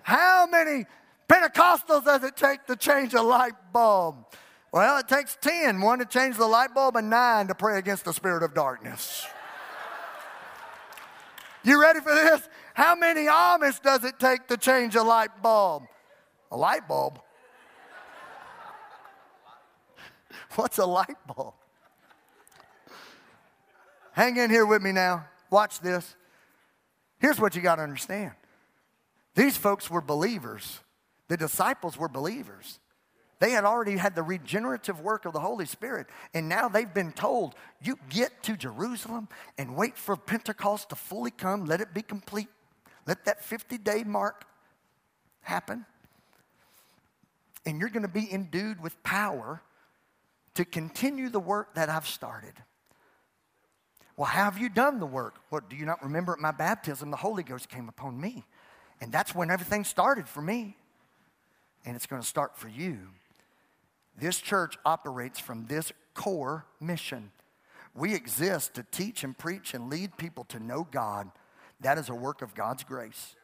How 0.02 0.46
many 0.46 0.84
Pentecostals 1.26 2.04
does 2.04 2.22
it 2.22 2.36
take 2.36 2.66
to 2.66 2.76
change 2.76 3.14
a 3.14 3.22
light 3.22 3.54
bulb? 3.72 4.26
Well, 4.72 4.98
it 4.98 5.08
takes 5.08 5.34
10 5.40 5.80
one 5.80 6.00
to 6.00 6.04
change 6.04 6.36
the 6.36 6.44
light 6.44 6.74
bulb, 6.74 6.96
and 6.96 7.08
nine 7.08 7.46
to 7.46 7.54
pray 7.54 7.78
against 7.78 8.04
the 8.04 8.12
spirit 8.12 8.42
of 8.42 8.52
darkness. 8.52 9.26
You 11.64 11.80
ready 11.80 12.00
for 12.00 12.14
this? 12.14 12.46
How 12.74 12.94
many 12.94 13.22
Amish 13.22 13.80
does 13.80 14.04
it 14.04 14.18
take 14.18 14.46
to 14.48 14.58
change 14.58 14.94
a 14.94 15.02
light 15.02 15.30
bulb? 15.40 15.84
A 16.52 16.58
light 16.58 16.86
bulb? 16.86 17.22
What's 20.56 20.76
a 20.76 20.84
light 20.84 21.16
bulb? 21.26 21.54
Hang 24.12 24.36
in 24.36 24.50
here 24.50 24.66
with 24.66 24.82
me 24.82 24.92
now. 24.92 25.24
Watch 25.48 25.80
this. 25.80 26.14
Here's 27.18 27.40
what 27.40 27.56
you 27.56 27.62
got 27.62 27.76
to 27.76 27.82
understand 27.82 28.32
these 29.34 29.56
folks 29.56 29.90
were 29.90 30.00
believers, 30.00 30.80
the 31.28 31.36
disciples 31.36 31.96
were 31.96 32.08
believers. 32.08 32.80
They 33.40 33.52
had 33.52 33.64
already 33.64 33.96
had 33.96 34.16
the 34.16 34.24
regenerative 34.24 35.00
work 35.00 35.24
of 35.24 35.32
the 35.32 35.38
Holy 35.38 35.64
Spirit, 35.64 36.08
and 36.34 36.48
now 36.48 36.68
they've 36.68 36.92
been 36.92 37.12
told, 37.12 37.54
you 37.80 37.96
get 38.08 38.42
to 38.42 38.56
Jerusalem 38.56 39.28
and 39.56 39.76
wait 39.76 39.96
for 39.96 40.16
Pentecost 40.16 40.88
to 40.88 40.96
fully 40.96 41.30
come, 41.30 41.64
let 41.64 41.80
it 41.80 41.94
be 41.94 42.02
complete. 42.02 42.48
Let 43.06 43.24
that 43.26 43.42
50 43.44 43.78
day 43.78 44.02
mark 44.04 44.44
happen. 45.40 45.86
And 47.64 47.78
you're 47.78 47.90
going 47.90 48.02
to 48.02 48.08
be 48.08 48.30
endued 48.30 48.82
with 48.82 49.00
power 49.02 49.62
to 50.54 50.64
continue 50.64 51.28
the 51.28 51.40
work 51.40 51.74
that 51.74 51.88
I've 51.88 52.06
started. 52.06 52.54
Well, 54.18 54.26
how 54.26 54.46
have 54.46 54.58
you 54.58 54.68
done 54.68 54.98
the 54.98 55.06
work? 55.06 55.36
What 55.48 55.70
do 55.70 55.76
you 55.76 55.86
not 55.86 56.02
remember 56.02 56.32
at 56.32 56.40
my 56.40 56.50
baptism? 56.50 57.12
The 57.12 57.16
Holy 57.16 57.44
Ghost 57.44 57.68
came 57.68 57.88
upon 57.88 58.20
me. 58.20 58.44
And 59.00 59.12
that's 59.12 59.32
when 59.32 59.48
everything 59.48 59.84
started 59.84 60.28
for 60.28 60.42
me. 60.42 60.76
And 61.86 61.94
it's 61.94 62.06
going 62.06 62.20
to 62.20 62.26
start 62.26 62.56
for 62.56 62.66
you. 62.68 62.98
This 64.18 64.40
church 64.40 64.76
operates 64.84 65.38
from 65.38 65.66
this 65.66 65.92
core 66.14 66.66
mission. 66.80 67.30
We 67.94 68.12
exist 68.12 68.74
to 68.74 68.84
teach 68.90 69.22
and 69.22 69.38
preach 69.38 69.72
and 69.72 69.88
lead 69.88 70.16
people 70.16 70.42
to 70.48 70.58
know 70.58 70.88
God. 70.90 71.30
That 71.80 71.96
is 71.96 72.08
a 72.08 72.14
work 72.14 72.42
of 72.42 72.56
God's 72.56 72.82
grace. 72.82 73.36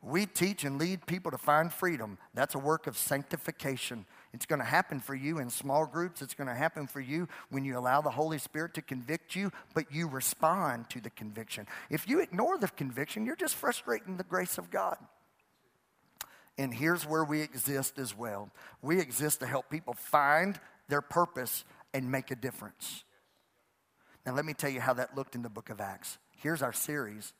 We 0.00 0.26
teach 0.26 0.62
and 0.62 0.78
lead 0.78 1.06
people 1.06 1.32
to 1.32 1.38
find 1.38 1.72
freedom. 1.72 2.18
That's 2.34 2.54
a 2.54 2.60
work 2.60 2.86
of 2.86 2.96
sanctification. 2.96 4.06
It's 4.36 4.44
going 4.44 4.58
to 4.58 4.66
happen 4.66 5.00
for 5.00 5.14
you 5.14 5.38
in 5.38 5.48
small 5.48 5.86
groups. 5.86 6.20
It's 6.20 6.34
going 6.34 6.48
to 6.48 6.54
happen 6.54 6.86
for 6.86 7.00
you 7.00 7.26
when 7.48 7.64
you 7.64 7.78
allow 7.78 8.02
the 8.02 8.10
Holy 8.10 8.36
Spirit 8.36 8.74
to 8.74 8.82
convict 8.82 9.34
you, 9.34 9.50
but 9.72 9.90
you 9.90 10.08
respond 10.08 10.90
to 10.90 11.00
the 11.00 11.08
conviction. 11.08 11.66
If 11.88 12.06
you 12.06 12.20
ignore 12.20 12.58
the 12.58 12.68
conviction, 12.68 13.24
you're 13.24 13.34
just 13.34 13.54
frustrating 13.54 14.18
the 14.18 14.24
grace 14.24 14.58
of 14.58 14.70
God. 14.70 14.98
And 16.58 16.74
here's 16.74 17.06
where 17.06 17.24
we 17.24 17.40
exist 17.40 17.98
as 17.98 18.14
well 18.14 18.50
we 18.82 19.00
exist 19.00 19.40
to 19.40 19.46
help 19.46 19.70
people 19.70 19.94
find 19.94 20.60
their 20.88 21.00
purpose 21.00 21.64
and 21.94 22.12
make 22.12 22.30
a 22.30 22.36
difference. 22.36 23.04
Now, 24.26 24.34
let 24.34 24.44
me 24.44 24.52
tell 24.52 24.70
you 24.70 24.82
how 24.82 24.92
that 24.92 25.16
looked 25.16 25.34
in 25.34 25.40
the 25.40 25.48
book 25.48 25.70
of 25.70 25.80
Acts. 25.80 26.18
Here's 26.36 26.60
our 26.60 26.74
series. 26.74 27.32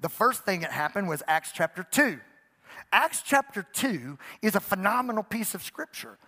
The 0.00 0.10
first 0.10 0.44
thing 0.44 0.60
that 0.60 0.72
happened 0.72 1.08
was 1.08 1.22
Acts 1.26 1.52
chapter 1.54 1.82
2. 1.82 2.20
Acts 2.92 3.22
chapter 3.22 3.66
2 3.72 4.18
is 4.42 4.54
a 4.54 4.60
phenomenal 4.60 5.22
piece 5.22 5.54
of 5.54 5.62
scripture. 5.62 6.18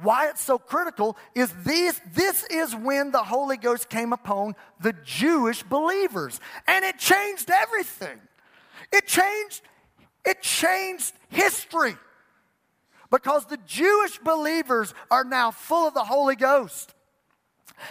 Why 0.00 0.28
it's 0.28 0.42
so 0.42 0.58
critical 0.58 1.16
is 1.34 1.52
this, 1.64 2.00
this 2.14 2.44
is 2.44 2.74
when 2.74 3.10
the 3.10 3.24
Holy 3.24 3.56
Ghost 3.56 3.88
came 3.88 4.12
upon 4.12 4.54
the 4.80 4.94
Jewish 5.04 5.62
believers. 5.62 6.40
And 6.66 6.84
it 6.84 6.98
changed 6.98 7.50
everything. 7.50 8.20
It 8.92 9.06
changed 9.06 9.62
it 10.28 10.42
changed 10.42 11.14
history 11.30 11.96
because 13.10 13.46
the 13.46 13.58
Jewish 13.66 14.18
believers 14.18 14.92
are 15.10 15.24
now 15.24 15.50
full 15.50 15.88
of 15.88 15.94
the 15.94 16.04
Holy 16.04 16.36
Ghost. 16.36 16.94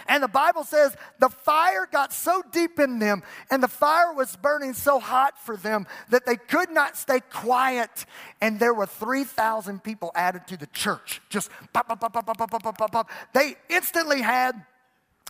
And 0.06 0.22
the 0.22 0.28
Bible 0.28 0.64
says 0.64 0.96
the 1.18 1.28
fire 1.28 1.86
got 1.90 2.12
so 2.12 2.42
deep 2.52 2.78
in 2.78 2.98
them 2.98 3.22
and 3.50 3.62
the 3.62 3.68
fire 3.68 4.12
was 4.12 4.36
burning 4.36 4.74
so 4.74 4.98
hot 4.98 5.38
for 5.38 5.56
them 5.56 5.86
that 6.10 6.26
they 6.26 6.36
could 6.36 6.70
not 6.70 6.96
stay 6.96 7.20
quiet. 7.20 8.06
And 8.40 8.58
there 8.60 8.74
were 8.74 8.86
3,000 8.86 9.82
people 9.82 10.12
added 10.14 10.46
to 10.48 10.56
the 10.56 10.66
church. 10.66 11.20
Just 11.28 11.50
pop, 11.72 11.88
pop, 11.88 12.00
pop, 12.00 12.12
pop, 12.12 12.26
pop, 12.26 12.50
pop, 12.50 12.78
pop, 12.78 12.92
pop. 12.92 13.10
They 13.32 13.56
instantly 13.68 14.22
had 14.22 14.64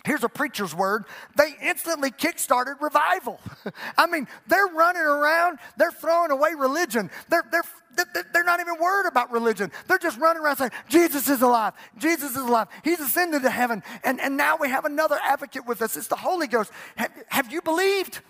Here's 0.04 0.22
a 0.22 0.28
preacher's 0.28 0.74
word. 0.74 1.04
They 1.36 1.54
instantly 1.62 2.10
kickstarted 2.10 2.80
revival. 2.80 3.40
I 3.98 4.06
mean, 4.06 4.28
they're 4.46 4.66
running 4.66 5.02
around, 5.02 5.58
they're 5.76 5.90
throwing 5.90 6.30
away 6.30 6.50
religion. 6.56 7.10
They're, 7.28 7.44
they're, 7.50 8.24
they're 8.32 8.44
not 8.44 8.60
even 8.60 8.76
worried 8.80 9.08
about 9.08 9.32
religion. 9.32 9.72
They're 9.86 9.98
just 9.98 10.18
running 10.18 10.42
around 10.42 10.56
saying, 10.56 10.70
Jesus 10.88 11.28
is 11.28 11.42
alive. 11.42 11.74
Jesus 11.98 12.30
is 12.30 12.36
alive. 12.36 12.68
He's 12.84 13.00
ascended 13.00 13.42
to 13.42 13.50
heaven. 13.50 13.82
And, 14.04 14.20
and 14.20 14.36
now 14.36 14.56
we 14.56 14.68
have 14.68 14.84
another 14.84 15.18
advocate 15.22 15.66
with 15.66 15.82
us. 15.82 15.96
It's 15.96 16.08
the 16.08 16.16
Holy 16.16 16.46
Ghost. 16.46 16.70
Have, 16.96 17.12
have 17.28 17.52
you 17.52 17.60
believed? 17.60 18.20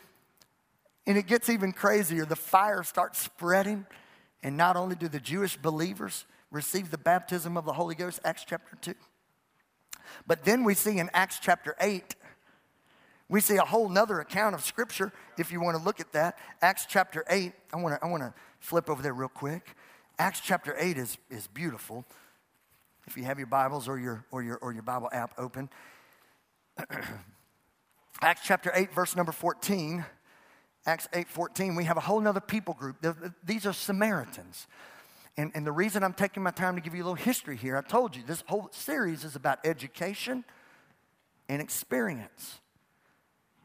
And 1.06 1.18
it 1.18 1.26
gets 1.26 1.48
even 1.48 1.72
crazier. 1.72 2.24
The 2.24 2.36
fire 2.36 2.82
starts 2.82 3.18
spreading. 3.18 3.86
And 4.42 4.56
not 4.56 4.76
only 4.76 4.94
do 4.94 5.08
the 5.08 5.20
Jewish 5.20 5.56
believers 5.56 6.24
receive 6.50 6.90
the 6.90 6.98
baptism 6.98 7.56
of 7.56 7.64
the 7.64 7.72
Holy 7.72 7.94
Ghost, 7.94 8.20
Acts 8.24 8.44
chapter 8.46 8.76
2, 8.80 8.94
but 10.26 10.44
then 10.44 10.64
we 10.64 10.74
see 10.74 10.98
in 10.98 11.10
Acts 11.12 11.38
chapter 11.40 11.74
8, 11.80 12.14
we 13.28 13.40
see 13.40 13.56
a 13.56 13.64
whole 13.64 13.88
nother 13.88 14.20
account 14.20 14.54
of 14.54 14.64
Scripture, 14.64 15.12
if 15.36 15.52
you 15.52 15.60
want 15.60 15.76
to 15.76 15.82
look 15.82 16.00
at 16.00 16.12
that. 16.12 16.38
Acts 16.62 16.86
chapter 16.88 17.24
8, 17.28 17.52
I 17.72 17.76
want 17.76 17.94
to, 17.94 18.04
I 18.04 18.08
want 18.08 18.22
to 18.22 18.32
flip 18.60 18.88
over 18.88 19.02
there 19.02 19.12
real 19.12 19.28
quick. 19.28 19.74
Acts 20.18 20.40
chapter 20.40 20.74
8 20.78 20.96
is, 20.96 21.18
is 21.30 21.46
beautiful. 21.46 22.04
If 23.06 23.16
you 23.16 23.24
have 23.24 23.38
your 23.38 23.46
Bibles 23.46 23.88
or 23.88 23.98
your, 23.98 24.24
or 24.30 24.42
your, 24.42 24.56
or 24.56 24.72
your 24.72 24.82
Bible 24.82 25.08
app 25.12 25.32
open. 25.38 25.68
Acts 28.20 28.42
chapter 28.44 28.72
8, 28.74 28.92
verse 28.92 29.14
number 29.14 29.32
14. 29.32 30.04
Acts 30.86 31.08
8, 31.12 31.28
14, 31.28 31.76
we 31.76 31.84
have 31.84 31.98
a 31.98 32.00
whole 32.00 32.20
nother 32.20 32.40
people 32.40 32.74
group. 32.74 32.96
These 33.44 33.66
are 33.66 33.72
Samaritans. 33.72 34.66
And, 35.38 35.52
and 35.54 35.64
the 35.64 35.72
reason 35.72 36.02
I'm 36.02 36.14
taking 36.14 36.42
my 36.42 36.50
time 36.50 36.74
to 36.74 36.82
give 36.82 36.96
you 36.96 37.02
a 37.02 37.06
little 37.06 37.14
history 37.14 37.56
here, 37.56 37.76
I 37.76 37.82
told 37.82 38.16
you 38.16 38.24
this 38.26 38.42
whole 38.48 38.68
series 38.72 39.22
is 39.22 39.36
about 39.36 39.60
education 39.64 40.44
and 41.48 41.62
experience. 41.62 42.58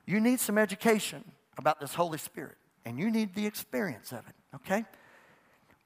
You 0.06 0.20
need 0.20 0.40
some 0.40 0.60
education 0.60 1.24
about 1.58 1.82
this 1.82 1.96
Holy 1.96 2.20
Spirit, 2.20 2.58
and 2.86 3.00
you 3.00 3.10
need 3.10 3.34
the 3.34 3.48
experience 3.48 4.12
of 4.12 4.20
it, 4.20 4.36
okay? 4.56 4.86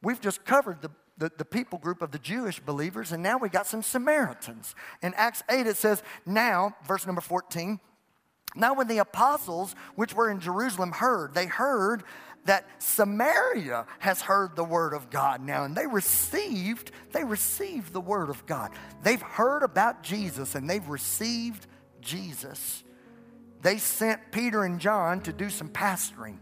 We've 0.03 0.19
just 0.19 0.43
covered 0.43 0.81
the, 0.81 0.91
the, 1.17 1.31
the, 1.37 1.45
people 1.45 1.79
group 1.79 2.01
of 2.01 2.11
the 2.11 2.19
Jewish 2.19 2.59
believers, 2.59 3.13
and 3.13 3.23
now 3.23 3.37
we 3.37 3.47
got 3.47 3.65
some 3.65 3.81
Samaritans. 3.81 4.75
In 5.01 5.13
Acts 5.13 5.41
8, 5.49 5.67
it 5.67 5.77
says, 5.77 6.03
Now, 6.25 6.75
verse 6.85 7.05
number 7.05 7.21
14, 7.21 7.79
now 8.55 8.73
when 8.73 8.87
the 8.87 8.97
apostles 8.97 9.75
which 9.95 10.13
were 10.13 10.29
in 10.29 10.39
Jerusalem 10.39 10.91
heard, 10.91 11.33
they 11.33 11.45
heard 11.45 12.03
that 12.47 12.65
Samaria 12.79 13.85
has 13.99 14.21
heard 14.21 14.55
the 14.55 14.63
word 14.63 14.93
of 14.93 15.09
God 15.09 15.41
now 15.41 15.63
and 15.63 15.75
they 15.75 15.87
received 15.87 16.91
they 17.11 17.23
received 17.23 17.93
the 17.93 18.01
word 18.01 18.29
of 18.29 18.45
God. 18.45 18.71
They've 19.03 19.21
heard 19.21 19.63
about 19.63 20.03
Jesus 20.03 20.55
and 20.55 20.69
they've 20.69 20.87
received 20.87 21.67
Jesus. 22.01 22.83
They 23.61 23.77
sent 23.77 24.31
Peter 24.31 24.63
and 24.63 24.79
John 24.79 25.21
to 25.21 25.33
do 25.33 25.49
some 25.49 25.69
pastoring. 25.69 26.37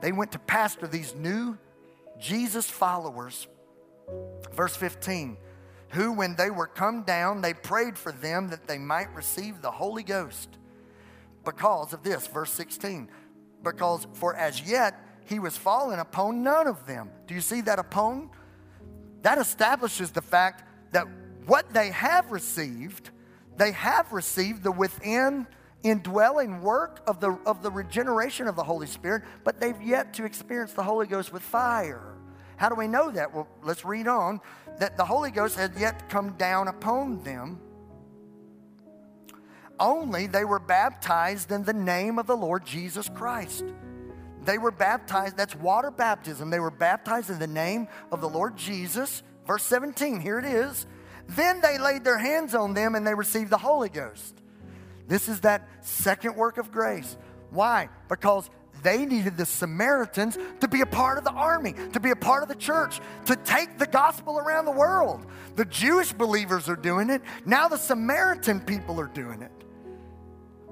They 0.00 0.12
went 0.12 0.32
to 0.32 0.38
pastor 0.38 0.86
these 0.86 1.14
new 1.14 1.58
Jesus 2.18 2.68
followers. 2.68 3.46
Verse 4.54 4.74
15, 4.76 5.36
who 5.90 6.12
when 6.12 6.36
they 6.36 6.50
were 6.50 6.66
come 6.66 7.02
down, 7.02 7.40
they 7.40 7.54
prayed 7.54 7.98
for 7.98 8.12
them 8.12 8.48
that 8.48 8.66
they 8.66 8.78
might 8.78 9.14
receive 9.14 9.60
the 9.60 9.70
Holy 9.70 10.02
Ghost. 10.02 10.48
Because 11.44 11.92
of 11.92 12.02
this, 12.02 12.26
verse 12.26 12.52
16, 12.52 13.08
because 13.62 14.06
for 14.14 14.34
as 14.34 14.62
yet 14.62 14.94
he 15.24 15.38
was 15.38 15.56
fallen 15.56 15.98
upon 15.98 16.42
none 16.42 16.66
of 16.66 16.86
them. 16.86 17.10
Do 17.26 17.34
you 17.34 17.40
see 17.40 17.60
that 17.62 17.78
upon? 17.78 18.30
That 19.22 19.38
establishes 19.38 20.10
the 20.10 20.22
fact 20.22 20.64
that 20.92 21.06
what 21.46 21.72
they 21.72 21.90
have 21.90 22.30
received, 22.30 23.10
they 23.56 23.72
have 23.72 24.12
received 24.12 24.62
the 24.62 24.72
within 24.72 25.46
indwelling 25.82 26.60
work 26.62 27.02
of 27.06 27.20
the, 27.20 27.38
of 27.46 27.62
the 27.62 27.70
regeneration 27.70 28.48
of 28.48 28.56
the 28.56 28.64
Holy 28.64 28.86
Spirit, 28.86 29.22
but 29.44 29.60
they've 29.60 29.80
yet 29.82 30.14
to 30.14 30.24
experience 30.24 30.72
the 30.72 30.82
Holy 30.82 31.06
Ghost 31.06 31.32
with 31.32 31.42
fire. 31.42 32.14
How 32.56 32.68
do 32.68 32.74
we 32.74 32.88
know 32.88 33.10
that? 33.10 33.32
Well, 33.32 33.48
let's 33.62 33.84
read 33.84 34.08
on. 34.08 34.40
That 34.78 34.96
the 34.96 35.04
Holy 35.04 35.30
Ghost 35.30 35.56
had 35.56 35.72
yet 35.78 36.08
come 36.08 36.32
down 36.32 36.68
upon 36.68 37.22
them 37.22 37.60
only 39.80 40.26
they 40.26 40.44
were 40.44 40.58
baptized 40.58 41.52
in 41.52 41.64
the 41.64 41.72
name 41.72 42.18
of 42.18 42.26
the 42.26 42.36
Lord 42.36 42.64
Jesus 42.64 43.08
Christ. 43.08 43.64
They 44.44 44.58
were 44.58 44.70
baptized, 44.70 45.36
that's 45.36 45.54
water 45.54 45.90
baptism. 45.90 46.50
They 46.50 46.60
were 46.60 46.70
baptized 46.70 47.30
in 47.30 47.38
the 47.38 47.46
name 47.46 47.88
of 48.10 48.20
the 48.20 48.28
Lord 48.28 48.56
Jesus. 48.56 49.22
Verse 49.46 49.62
17, 49.64 50.20
here 50.20 50.38
it 50.38 50.44
is. 50.44 50.86
Then 51.28 51.60
they 51.60 51.78
laid 51.78 52.04
their 52.04 52.18
hands 52.18 52.54
on 52.54 52.72
them 52.72 52.94
and 52.94 53.06
they 53.06 53.14
received 53.14 53.50
the 53.50 53.58
Holy 53.58 53.88
Ghost. 53.88 54.34
This 55.06 55.28
is 55.28 55.40
that 55.40 55.68
second 55.80 56.36
work 56.36 56.58
of 56.58 56.70
grace. 56.72 57.16
Why? 57.50 57.88
Because 58.08 58.48
They 58.82 59.04
needed 59.04 59.36
the 59.36 59.46
Samaritans 59.46 60.38
to 60.60 60.68
be 60.68 60.82
a 60.82 60.86
part 60.86 61.18
of 61.18 61.24
the 61.24 61.32
army, 61.32 61.74
to 61.92 62.00
be 62.00 62.10
a 62.10 62.16
part 62.16 62.42
of 62.42 62.48
the 62.48 62.54
church, 62.54 63.00
to 63.26 63.36
take 63.36 63.78
the 63.78 63.86
gospel 63.86 64.38
around 64.38 64.66
the 64.66 64.72
world. 64.72 65.26
The 65.56 65.64
Jewish 65.64 66.12
believers 66.12 66.68
are 66.68 66.76
doing 66.76 67.10
it. 67.10 67.22
Now 67.44 67.68
the 67.68 67.76
Samaritan 67.76 68.60
people 68.60 69.00
are 69.00 69.08
doing 69.08 69.42
it. 69.42 69.52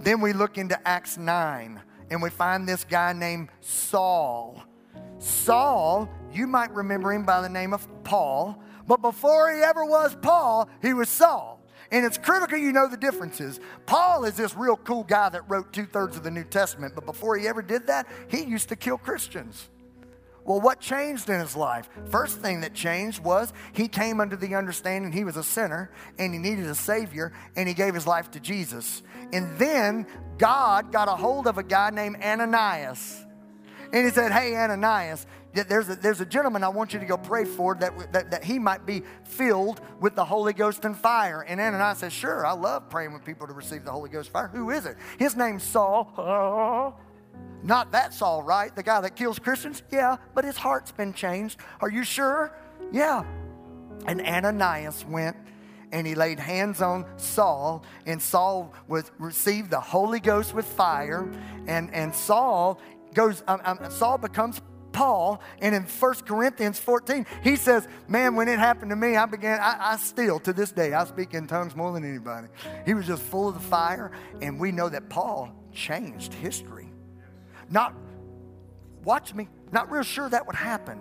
Then 0.00 0.20
we 0.20 0.32
look 0.32 0.58
into 0.58 0.78
Acts 0.86 1.16
9 1.18 1.80
and 2.10 2.22
we 2.22 2.30
find 2.30 2.68
this 2.68 2.84
guy 2.84 3.12
named 3.12 3.48
Saul. 3.60 4.62
Saul, 5.18 6.08
you 6.32 6.46
might 6.46 6.72
remember 6.72 7.12
him 7.12 7.24
by 7.24 7.40
the 7.40 7.48
name 7.48 7.72
of 7.72 7.86
Paul, 8.04 8.62
but 8.86 9.02
before 9.02 9.52
he 9.52 9.60
ever 9.60 9.84
was 9.84 10.16
Paul, 10.20 10.68
he 10.82 10.92
was 10.92 11.08
Saul. 11.08 11.60
And 11.90 12.04
it's 12.04 12.18
critical 12.18 12.58
you 12.58 12.72
know 12.72 12.88
the 12.88 12.96
differences. 12.96 13.60
Paul 13.86 14.24
is 14.24 14.34
this 14.34 14.54
real 14.54 14.76
cool 14.76 15.04
guy 15.04 15.28
that 15.28 15.48
wrote 15.48 15.72
two 15.72 15.86
thirds 15.86 16.16
of 16.16 16.24
the 16.24 16.30
New 16.30 16.44
Testament, 16.44 16.94
but 16.94 17.06
before 17.06 17.36
he 17.36 17.46
ever 17.46 17.62
did 17.62 17.86
that, 17.86 18.06
he 18.28 18.42
used 18.42 18.68
to 18.70 18.76
kill 18.76 18.98
Christians. 18.98 19.68
Well, 20.46 20.60
what 20.60 20.78
changed 20.78 21.28
in 21.28 21.40
his 21.40 21.56
life? 21.56 21.88
First 22.08 22.40
thing 22.40 22.60
that 22.60 22.72
changed 22.72 23.22
was 23.22 23.52
he 23.72 23.88
came 23.88 24.20
under 24.20 24.36
the 24.36 24.54
understanding 24.54 25.10
he 25.10 25.24
was 25.24 25.36
a 25.36 25.42
sinner 25.42 25.90
and 26.18 26.32
he 26.32 26.38
needed 26.38 26.66
a 26.66 26.74
Savior 26.74 27.32
and 27.56 27.66
he 27.66 27.74
gave 27.74 27.94
his 27.94 28.06
life 28.06 28.30
to 28.30 28.40
Jesus. 28.40 29.02
And 29.32 29.58
then 29.58 30.06
God 30.38 30.92
got 30.92 31.08
a 31.08 31.12
hold 31.12 31.48
of 31.48 31.58
a 31.58 31.64
guy 31.64 31.90
named 31.90 32.16
Ananias. 32.22 33.24
And 33.92 34.04
he 34.04 34.10
said, 34.12 34.30
Hey, 34.30 34.54
Ananias, 34.54 35.26
there's 35.52 35.88
a, 35.88 35.96
there's 35.96 36.20
a 36.20 36.26
gentleman 36.26 36.62
I 36.62 36.68
want 36.68 36.92
you 36.92 37.00
to 37.00 37.06
go 37.06 37.16
pray 37.16 37.44
for 37.44 37.74
that, 37.76 38.12
that, 38.12 38.30
that 38.30 38.44
he 38.44 38.58
might 38.58 38.86
be 38.86 39.02
filled 39.24 39.80
with 40.00 40.14
the 40.14 40.24
Holy 40.24 40.52
Ghost 40.52 40.84
and 40.84 40.96
fire. 40.96 41.42
And 41.42 41.60
Ananias 41.60 41.98
says, 41.98 42.12
Sure, 42.12 42.46
I 42.46 42.52
love 42.52 42.88
praying 42.88 43.12
with 43.12 43.24
people 43.24 43.46
to 43.48 43.52
receive 43.52 43.84
the 43.84 43.92
Holy 43.92 44.10
Ghost 44.10 44.30
fire. 44.30 44.48
Who 44.48 44.70
is 44.70 44.86
it? 44.86 44.96
His 45.18 45.34
name's 45.34 45.64
Saul. 45.64 47.00
Not 47.62 47.92
that 47.92 48.14
Saul, 48.14 48.42
right? 48.42 48.74
The 48.74 48.82
guy 48.82 49.00
that 49.00 49.16
kills 49.16 49.38
Christians? 49.38 49.82
Yeah, 49.90 50.16
but 50.34 50.44
his 50.44 50.56
heart's 50.56 50.92
been 50.92 51.12
changed. 51.12 51.58
Are 51.80 51.90
you 51.90 52.04
sure? 52.04 52.56
Yeah. 52.92 53.24
And 54.06 54.20
Ananias 54.20 55.04
went 55.04 55.36
and 55.92 56.06
he 56.06 56.14
laid 56.14 56.38
hands 56.38 56.82
on 56.82 57.06
Saul, 57.16 57.84
and 58.06 58.20
Saul 58.20 58.72
was 58.88 59.10
received 59.18 59.70
the 59.70 59.80
Holy 59.80 60.20
Ghost 60.20 60.52
with 60.52 60.66
fire, 60.66 61.30
and, 61.66 61.92
and 61.94 62.14
Saul 62.14 62.80
goes, 63.14 63.42
um, 63.46 63.60
um, 63.64 63.78
Saul 63.90 64.18
becomes 64.18 64.60
Paul, 64.92 65.40
and 65.60 65.74
in 65.74 65.82
1 65.82 66.14
Corinthians 66.26 66.78
14, 66.78 67.26
he 67.42 67.56
says, 67.56 67.86
Man, 68.08 68.34
when 68.34 68.48
it 68.48 68.58
happened 68.58 68.90
to 68.90 68.96
me, 68.96 69.16
I 69.16 69.26
began, 69.26 69.60
I, 69.60 69.92
I, 69.92 69.96
still, 69.96 70.40
to 70.40 70.52
this 70.52 70.72
day, 70.72 70.92
I 70.92 71.04
speak 71.04 71.34
in 71.34 71.46
tongues 71.46 71.76
more 71.76 71.92
than 71.92 72.04
anybody. 72.04 72.48
He 72.84 72.94
was 72.94 73.06
just 73.06 73.22
full 73.22 73.48
of 73.48 73.54
the 73.54 73.60
fire, 73.60 74.10
and 74.40 74.58
we 74.58 74.72
know 74.72 74.88
that 74.88 75.08
Paul 75.08 75.52
changed 75.72 76.34
history. 76.34 76.75
Not, 77.70 77.94
watch 79.04 79.34
me, 79.34 79.48
not 79.72 79.90
real 79.90 80.02
sure 80.02 80.28
that 80.28 80.46
would 80.46 80.56
happen 80.56 81.00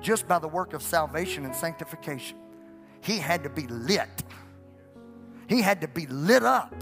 just 0.00 0.26
by 0.26 0.38
the 0.38 0.48
work 0.48 0.72
of 0.72 0.82
salvation 0.82 1.44
and 1.44 1.54
sanctification. 1.54 2.38
He 3.02 3.18
had 3.18 3.42
to 3.44 3.50
be 3.50 3.66
lit, 3.66 4.24
he 5.48 5.62
had 5.62 5.80
to 5.80 5.88
be 5.88 6.06
lit 6.06 6.42
up 6.42 6.74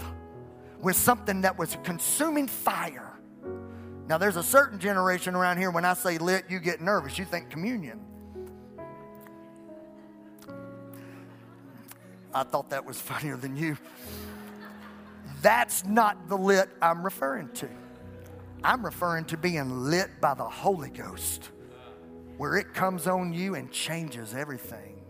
with 0.81 0.95
something 0.95 1.41
that 1.41 1.57
was 1.57 1.77
consuming 1.83 2.47
fire 2.47 3.09
now, 4.09 4.17
there's 4.17 4.37
a 4.37 4.43
certain 4.43 4.79
generation 4.79 5.35
around 5.35 5.59
here, 5.59 5.69
when 5.69 5.85
I 5.85 5.93
say 5.93 6.17
lit, 6.17 6.45
you 6.49 6.59
get 6.59 6.81
nervous. 6.81 7.19
You 7.19 7.25
think 7.25 7.51
communion. 7.51 7.99
I 12.33 12.43
thought 12.43 12.71
that 12.71 12.83
was 12.83 12.99
funnier 13.01 13.37
than 13.37 13.55
you. 13.55 13.77
That's 15.43 15.85
not 15.85 16.27
the 16.27 16.35
lit 16.35 16.69
I'm 16.81 17.03
referring 17.03 17.49
to. 17.53 17.69
I'm 18.63 18.83
referring 18.83 19.25
to 19.25 19.37
being 19.37 19.85
lit 19.85 20.09
by 20.19 20.33
the 20.33 20.43
Holy 20.43 20.89
Ghost, 20.89 21.49
where 22.37 22.57
it 22.57 22.73
comes 22.73 23.07
on 23.07 23.33
you 23.33 23.55
and 23.55 23.71
changes 23.71 24.33
everything. 24.33 25.01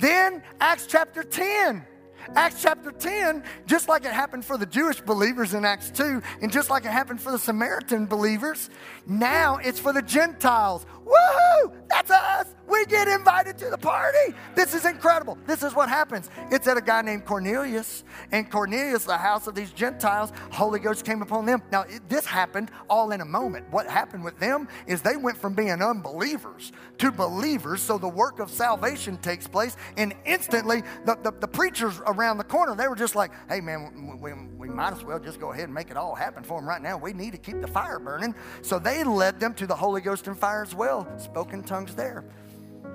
Then, 0.00 0.42
Acts 0.60 0.86
chapter 0.86 1.22
10. 1.22 1.86
Acts 2.34 2.62
chapter 2.62 2.92
10, 2.92 3.42
just 3.66 3.88
like 3.88 4.04
it 4.04 4.12
happened 4.12 4.44
for 4.44 4.58
the 4.58 4.66
Jewish 4.66 5.00
believers 5.00 5.54
in 5.54 5.64
Acts 5.64 5.90
2, 5.90 6.22
and 6.42 6.52
just 6.52 6.70
like 6.70 6.84
it 6.84 6.90
happened 6.90 7.20
for 7.20 7.32
the 7.32 7.38
Samaritan 7.38 8.06
believers, 8.06 8.70
now 9.06 9.56
it's 9.56 9.80
for 9.80 9.92
the 9.92 10.02
Gentiles. 10.02 10.86
Woohoo! 11.06 11.72
That's 11.88 12.10
us! 12.10 12.54
We 12.68 12.84
get 12.84 13.08
invited 13.08 13.56
to 13.58 13.70
the 13.70 13.78
party. 13.78 14.34
This 14.54 14.74
is 14.74 14.84
incredible. 14.84 15.38
This 15.46 15.62
is 15.62 15.74
what 15.74 15.88
happens. 15.88 16.28
It's 16.50 16.68
at 16.68 16.76
a 16.76 16.82
guy 16.82 17.00
named 17.00 17.24
Cornelius, 17.24 18.04
and 18.30 18.50
Cornelius, 18.50 19.04
the 19.04 19.16
house 19.16 19.46
of 19.46 19.54
these 19.54 19.70
Gentiles, 19.70 20.32
Holy 20.50 20.78
Ghost 20.78 21.06
came 21.06 21.22
upon 21.22 21.46
them. 21.46 21.62
Now, 21.72 21.82
it, 21.82 22.06
this 22.10 22.26
happened 22.26 22.70
all 22.90 23.12
in 23.12 23.22
a 23.22 23.24
moment. 23.24 23.70
What 23.70 23.86
happened 23.86 24.22
with 24.22 24.38
them 24.38 24.68
is 24.86 25.00
they 25.00 25.16
went 25.16 25.38
from 25.38 25.54
being 25.54 25.82
unbelievers 25.82 26.72
to 26.98 27.10
believers, 27.10 27.80
so 27.80 27.96
the 27.96 28.08
work 28.08 28.38
of 28.38 28.50
salvation 28.50 29.16
takes 29.18 29.48
place, 29.48 29.76
and 29.96 30.14
instantly 30.26 30.82
the, 31.06 31.16
the, 31.22 31.32
the 31.40 31.48
preachers 31.48 32.00
around 32.08 32.38
the 32.38 32.44
corner, 32.44 32.74
they 32.74 32.88
were 32.88 32.96
just 32.96 33.14
like, 33.14 33.30
hey, 33.48 33.60
man, 33.60 34.18
we, 34.20 34.32
we 34.32 34.68
might 34.68 34.92
as 34.92 35.04
well 35.04 35.18
just 35.18 35.38
go 35.38 35.52
ahead 35.52 35.64
and 35.64 35.74
make 35.74 35.90
it 35.90 35.96
all 35.96 36.14
happen 36.14 36.42
for 36.42 36.58
them 36.60 36.68
right 36.68 36.82
now. 36.82 36.96
We 36.96 37.12
need 37.12 37.32
to 37.32 37.38
keep 37.38 37.60
the 37.60 37.68
fire 37.68 37.98
burning. 37.98 38.34
So 38.62 38.78
they 38.78 39.04
led 39.04 39.38
them 39.38 39.54
to 39.54 39.66
the 39.66 39.76
Holy 39.76 40.00
Ghost 40.00 40.26
and 40.26 40.36
fire 40.36 40.62
as 40.62 40.74
well, 40.74 41.06
spoken 41.18 41.62
tongues 41.62 41.94
there. 41.94 42.24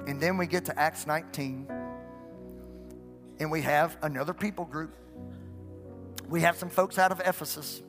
And 0.08 0.20
then 0.20 0.38
we 0.38 0.48
get 0.48 0.66
to 0.66 0.78
Acts 0.78 1.08
19, 1.08 1.68
and 3.40 3.52
we 3.52 3.62
have 3.62 3.98
another 4.02 4.34
people 4.34 4.66
group. 4.66 4.96
We 6.28 6.42
have 6.42 6.58
some 6.58 6.70
folks 6.70 6.98
out 6.98 7.12
of 7.12 7.22
Ephesus. 7.22 7.82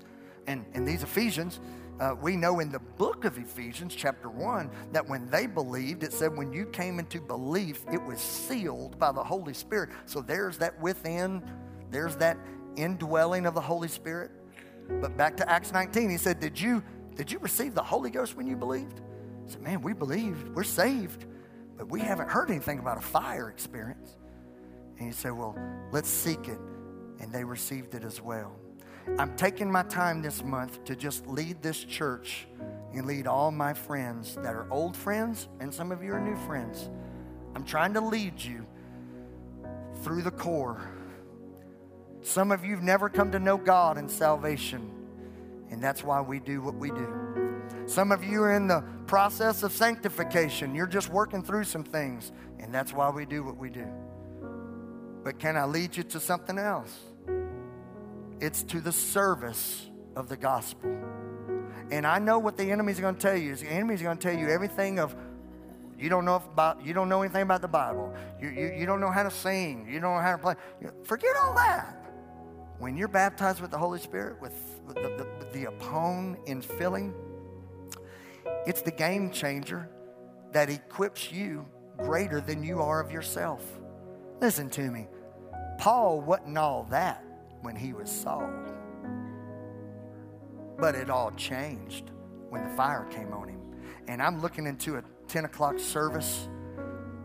And, 0.47 0.65
and 0.75 0.87
these 0.87 1.03
Ephesians, 1.03 1.59
uh, 2.01 2.15
we 2.21 2.37
know 2.37 2.59
in 2.59 2.73
the 2.73 2.81
book 2.81 3.25
of 3.25 3.39
Ephesians, 3.39 3.95
chapter 3.95 4.29
1, 4.29 4.71
that 4.93 5.09
when 5.09 5.29
they 5.31 5.47
believed, 5.47 6.03
it 6.03 6.13
said 6.13 6.37
when 6.37 6.53
you 6.53 6.67
came 6.67 6.99
into 6.99 7.21
belief, 7.21 7.85
it 7.93 8.03
was 8.03 8.19
sealed 8.21 8.99
by 8.99 9.13
the 9.13 9.23
Holy 9.23 9.55
Spirit. 9.55 9.91
So 10.07 10.21
there's 10.21 10.59
that 10.59 10.79
within, 10.81 11.43
there's 11.91 12.17
that 12.17 12.37
indwelling 12.77 13.47
of 13.47 13.55
the 13.55 13.61
Holy 13.61 13.89
Spirit. 13.89 14.33
But 15.01 15.17
back 15.17 15.37
to 15.37 15.49
Acts 15.49 15.73
19, 15.73 16.11
he 16.11 16.17
said, 16.17 16.41
Did 16.41 16.61
you, 16.61 16.83
did 17.15 17.31
you 17.31 17.39
receive 17.39 17.75
the 17.75 17.83
Holy 17.83 18.11
Ghost 18.11 18.37
when 18.37 18.47
you 18.47 18.57
believed? 18.57 19.01
I 19.47 19.51
said, 19.51 19.63
Man, 19.63 19.81
we 19.81 19.93
believed. 19.93 20.49
We're 20.55 20.65
saved. 20.65 21.27
But 21.77 21.89
we 21.89 22.01
haven't 22.01 22.29
heard 22.29 22.51
anything 22.51 22.81
about 22.81 22.99
a 22.99 23.03
fire 23.03 23.51
experience. 23.51 24.17
And 24.99 25.07
he 25.07 25.13
said, 25.13 25.33
Well, 25.33 25.57
let's 25.93 26.09
seek 26.09 26.49
it. 26.49 26.59
And 27.21 27.33
they 27.33 27.45
received 27.45 27.95
it 27.95 28.03
as 28.03 28.21
well. 28.21 28.57
I'm 29.19 29.37
taking 29.37 29.71
my 29.71 29.83
time 29.85 30.23
this 30.23 30.43
month 30.43 30.85
to 30.85 30.97
just 30.97 31.27
lead 31.27 31.63
this 31.63 31.85
church 31.85 32.47
and 32.93 33.07
lead 33.07 33.27
all 33.27 33.51
my 33.51 33.73
friends 33.73 34.35
that 34.37 34.55
are 34.55 34.67
old 34.71 34.97
friends, 34.97 35.49
and 35.61 35.73
some 35.73 35.93
of 35.93 36.03
you 36.03 36.13
are 36.13 36.21
new 36.21 36.37
friends. 36.47 36.89
I'm 37.55 37.65
trying 37.65 37.95
to 37.95 38.01
lead 38.01 38.43
you 38.43 38.67
through 40.03 40.23
the 40.23 40.31
core. 40.31 40.81
Some 42.23 42.51
of 42.51 42.65
you 42.65 42.73
have 42.75 42.83
never 42.83 43.09
come 43.09 43.31
to 43.33 43.39
know 43.39 43.57
God 43.57 43.99
and 43.99 44.11
salvation, 44.11 44.91
and 45.71 45.83
that's 45.83 46.03
why 46.03 46.21
we 46.21 46.41
do 46.41 46.61
what 46.63 46.75
we 46.75 46.91
do. 46.91 47.09
Some 47.87 48.11
of 48.11 48.25
you 48.25 48.43
are 48.43 48.55
in 48.57 48.67
the 48.67 48.83
process 49.07 49.63
of 49.63 49.73
sanctification. 49.73 50.75
You're 50.75 50.87
just 50.87 51.11
working 51.11 51.43
through 51.43 51.65
some 51.65 51.85
things, 51.85 52.33
and 52.59 52.75
that's 52.75 52.93
why 52.93 53.11
we 53.11 53.27
do 53.27 53.45
what 53.45 53.59
we 53.59 53.71
do. 53.71 53.87
But 55.23 55.39
can 55.39 55.57
I 55.57 55.67
lead 55.67 55.97
you 55.97 56.03
to 56.05 56.21
something 56.21 56.59
else? 56.59 56.99
It's 58.45 58.63
to 58.65 58.81
the 58.83 58.93
service 58.93 59.89
of 60.17 60.29
the 60.29 60.37
gospel. 60.37 60.95
And 61.91 62.07
I 62.07 62.19
know 62.19 62.39
what 62.39 62.59
the 62.59 62.71
enemy's 62.71 63.01
going 63.01 63.15
to 63.15 63.21
tell 63.21 63.35
you. 63.35 63.53
Is 63.53 63.63
the 63.63 63.69
enemy's 63.69 64.03
going 64.03 64.19
to 64.19 64.23
tell 64.23 64.39
you 64.39 64.51
everything 64.51 64.99
of 64.99 65.17
you 65.99 66.11
don't 66.11 66.27
know 66.27 66.35
about 66.35 66.85
you 66.85 66.93
don't 66.93 67.09
know 67.09 67.23
anything 67.23 67.41
about 67.41 67.63
the 67.63 67.69
Bible. 67.69 68.15
You, 68.39 68.51
you, 68.51 68.75
you 68.81 68.85
don't 68.85 69.01
know 69.01 69.11
how 69.11 69.23
to 69.23 69.31
sing. 69.31 69.87
You 69.89 69.99
don't 69.99 70.17
know 70.17 70.21
how 70.21 70.33
to 70.33 70.43
play. 70.43 70.55
Forget 71.05 71.35
all 71.43 71.55
that. 71.55 71.97
When 72.79 72.99
you're 72.99 73.09
baptized 73.09 73.63
with 73.63 73.71
the 73.71 73.79
Holy 73.79 73.99
Spirit, 73.99 74.39
with, 74.43 74.53
with 74.87 74.97
the, 74.97 75.27
the, 75.41 75.59
the 75.59 75.69
upon 75.69 76.37
infilling, 76.47 77.15
it's 78.67 78.83
the 78.83 78.91
game 78.91 79.31
changer 79.31 79.89
that 80.53 80.69
equips 80.69 81.33
you 81.33 81.65
greater 81.97 82.43
than 82.43 82.63
you 82.63 82.83
are 82.83 83.01
of 83.01 83.11
yourself. 83.11 83.65
Listen 84.43 84.69
to 84.69 84.83
me. 84.83 85.07
Paul 85.79 86.21
wasn't 86.21 86.59
all 86.59 86.87
that 86.91 87.24
when 87.65 87.75
he 87.75 87.93
was 87.93 88.11
Saul. 88.11 88.49
But 90.79 90.95
it 90.95 91.11
all 91.11 91.33
changed 91.33 92.11
when 92.49 92.63
the 92.69 92.77
fire 92.77 93.07
came 93.11 93.33
on 93.33 93.49
him. 93.49 93.61
And 94.07 94.23
I'm 94.23 94.41
looking 94.41 94.67
into 94.67 94.97
a 94.97 95.03
10 95.29 95.47
o'clock 95.47 95.79
service 95.79 96.49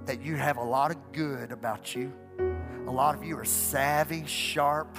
that 0.05 0.21
you 0.21 0.35
have 0.35 0.57
a 0.57 0.63
lot 0.63 0.91
of 0.91 0.97
good 1.11 1.51
about 1.51 1.95
you. 1.95 2.11
A 2.87 2.91
lot 2.91 3.15
of 3.15 3.23
you 3.23 3.37
are 3.37 3.45
savvy, 3.45 4.25
sharp, 4.25 4.97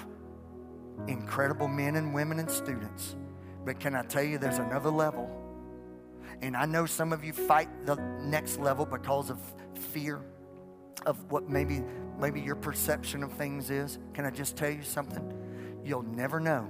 incredible 1.08 1.66
men 1.66 1.96
and 1.96 2.14
women 2.14 2.38
and 2.38 2.50
students. 2.50 3.16
But 3.64 3.80
can 3.80 3.94
I 3.94 4.02
tell 4.02 4.22
you, 4.22 4.38
there's 4.38 4.58
another 4.58 4.90
level 4.90 5.40
and 6.42 6.56
I 6.56 6.64
know 6.66 6.86
some 6.86 7.12
of 7.12 7.24
you 7.24 7.32
fight 7.32 7.68
the 7.86 7.96
next 8.22 8.58
level 8.58 8.86
because 8.86 9.30
of 9.30 9.38
fear 9.74 10.20
of 11.06 11.30
what 11.30 11.48
maybe 11.48 11.82
maybe 12.20 12.40
your 12.40 12.56
perception 12.56 13.22
of 13.22 13.32
things 13.32 13.70
is. 13.70 13.98
Can 14.14 14.24
I 14.24 14.30
just 14.30 14.56
tell 14.56 14.70
you 14.70 14.82
something? 14.82 15.32
You'll 15.84 16.02
never 16.02 16.38
know 16.38 16.62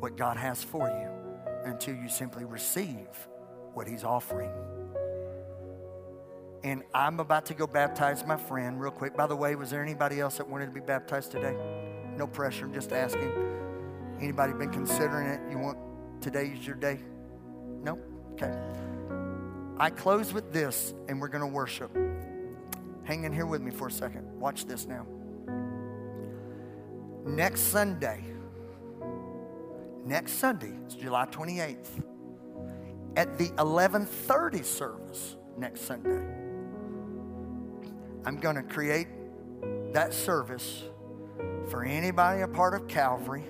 what 0.00 0.16
God 0.16 0.36
has 0.36 0.62
for 0.62 0.88
you 0.88 1.70
until 1.70 1.94
you 1.94 2.08
simply 2.08 2.44
receive 2.44 3.08
what 3.74 3.86
He's 3.86 4.04
offering. 4.04 4.50
And 6.62 6.82
I'm 6.94 7.20
about 7.20 7.46
to 7.46 7.54
go 7.54 7.66
baptize 7.66 8.26
my 8.26 8.36
friend 8.36 8.80
real 8.80 8.90
quick. 8.90 9.16
By 9.16 9.26
the 9.26 9.36
way, 9.36 9.54
was 9.54 9.70
there 9.70 9.82
anybody 9.82 10.20
else 10.20 10.36
that 10.38 10.48
wanted 10.48 10.66
to 10.66 10.72
be 10.72 10.80
baptized 10.80 11.30
today? 11.30 11.56
No 12.16 12.26
pressure, 12.26 12.66
I'm 12.66 12.74
just 12.74 12.92
asking. 12.92 13.32
Anybody 14.20 14.52
been 14.52 14.70
considering 14.70 15.28
it? 15.28 15.40
You 15.50 15.58
want 15.58 15.78
today's 16.20 16.66
your 16.66 16.76
day? 16.76 17.00
No? 17.82 17.98
Okay. 18.32 18.52
I 19.78 19.88
close 19.88 20.34
with 20.34 20.52
this, 20.52 20.92
and 21.08 21.20
we're 21.20 21.28
going 21.28 21.40
to 21.40 21.46
worship. 21.46 21.96
Hang 23.10 23.24
in 23.24 23.32
here 23.32 23.44
with 23.44 23.60
me 23.60 23.72
for 23.72 23.88
a 23.88 23.90
second. 23.90 24.24
Watch 24.38 24.66
this 24.66 24.86
now. 24.86 25.04
Next 27.26 27.62
Sunday, 27.62 28.22
next 30.04 30.34
Sunday, 30.34 30.70
it's 30.84 30.94
July 30.94 31.26
28th, 31.26 32.04
at 33.16 33.36
the 33.36 33.48
11:30 33.58 34.64
service 34.64 35.36
next 35.58 35.80
Sunday, 35.80 36.24
I'm 38.24 38.36
going 38.36 38.54
to 38.54 38.62
create 38.62 39.08
that 39.92 40.14
service 40.14 40.84
for 41.68 41.82
anybody 41.82 42.42
a 42.42 42.48
part 42.48 42.74
of 42.74 42.86
Calvary. 42.86 43.42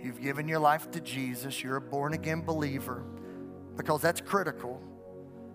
You've 0.00 0.22
given 0.22 0.46
your 0.46 0.60
life 0.60 0.92
to 0.92 1.00
Jesus, 1.00 1.60
you're 1.60 1.78
a 1.78 1.80
born 1.80 2.14
again 2.14 2.42
believer, 2.42 3.02
because 3.76 4.00
that's 4.00 4.20
critical. 4.20 4.80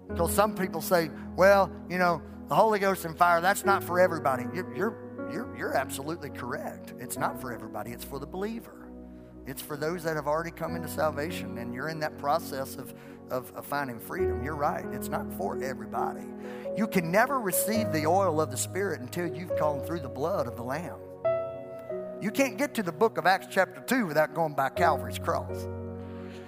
Because 0.09 0.33
some 0.33 0.53
people 0.53 0.81
say, 0.81 1.11
well, 1.37 1.71
you 1.87 1.97
know, 1.97 2.21
the 2.49 2.55
Holy 2.55 2.79
Ghost 2.79 3.05
and 3.05 3.15
fire, 3.15 3.41
that's 3.41 3.63
not 3.63 3.83
for 3.83 3.99
everybody. 3.99 4.43
You're, 4.53 4.75
you're, 4.75 4.97
you're, 5.31 5.55
you're 5.55 5.73
absolutely 5.77 6.31
correct. 6.31 6.93
It's 6.99 7.15
not 7.15 7.39
for 7.39 7.53
everybody, 7.53 7.91
it's 7.91 8.03
for 8.03 8.19
the 8.19 8.25
believer. 8.25 8.75
It's 9.45 9.61
for 9.61 9.77
those 9.77 10.03
that 10.03 10.15
have 10.15 10.27
already 10.27 10.51
come 10.51 10.75
into 10.75 10.87
salvation 10.87 11.57
and 11.57 11.73
you're 11.73 11.89
in 11.89 11.99
that 12.01 12.17
process 12.17 12.75
of, 12.75 12.93
of, 13.31 13.51
of, 13.55 13.65
finding 13.65 13.99
freedom. 13.99 14.43
You're 14.43 14.55
right. 14.55 14.85
It's 14.91 15.07
not 15.07 15.31
for 15.33 15.63
everybody. 15.63 16.25
You 16.77 16.85
can 16.87 17.11
never 17.11 17.39
receive 17.39 17.91
the 17.91 18.05
oil 18.05 18.41
of 18.41 18.51
the 18.51 18.57
Spirit 18.57 19.01
until 19.01 19.25
you've 19.25 19.57
gone 19.57 19.83
through 19.85 20.01
the 20.01 20.09
blood 20.09 20.45
of 20.45 20.55
the 20.55 20.61
Lamb. 20.61 20.99
You 22.21 22.29
can't 22.29 22.57
get 22.57 22.75
to 22.75 22.83
the 22.83 22.91
book 22.91 23.17
of 23.17 23.25
Acts, 23.25 23.47
chapter 23.49 23.81
2, 23.81 24.05
without 24.05 24.35
going 24.35 24.53
by 24.53 24.69
Calvary's 24.69 25.17
cross. 25.17 25.67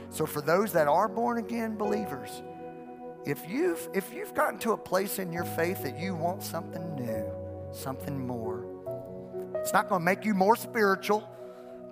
So, 0.09 0.25
for 0.25 0.41
those 0.41 0.73
that 0.73 0.87
are 0.87 1.07
born 1.07 1.37
again 1.37 1.77
believers, 1.77 2.43
if 3.25 3.47
you've, 3.47 3.87
if 3.93 4.11
you've 4.13 4.33
gotten 4.33 4.57
to 4.59 4.71
a 4.71 4.77
place 4.77 5.19
in 5.19 5.31
your 5.31 5.43
faith 5.43 5.83
that 5.83 5.99
you 5.99 6.15
want 6.15 6.41
something 6.41 6.95
new, 6.95 7.25
something 7.71 8.25
more, 8.25 8.65
it's 9.55 9.73
not 9.73 9.89
going 9.89 10.01
to 10.01 10.05
make 10.05 10.25
you 10.25 10.33
more 10.33 10.55
spiritual. 10.55 11.27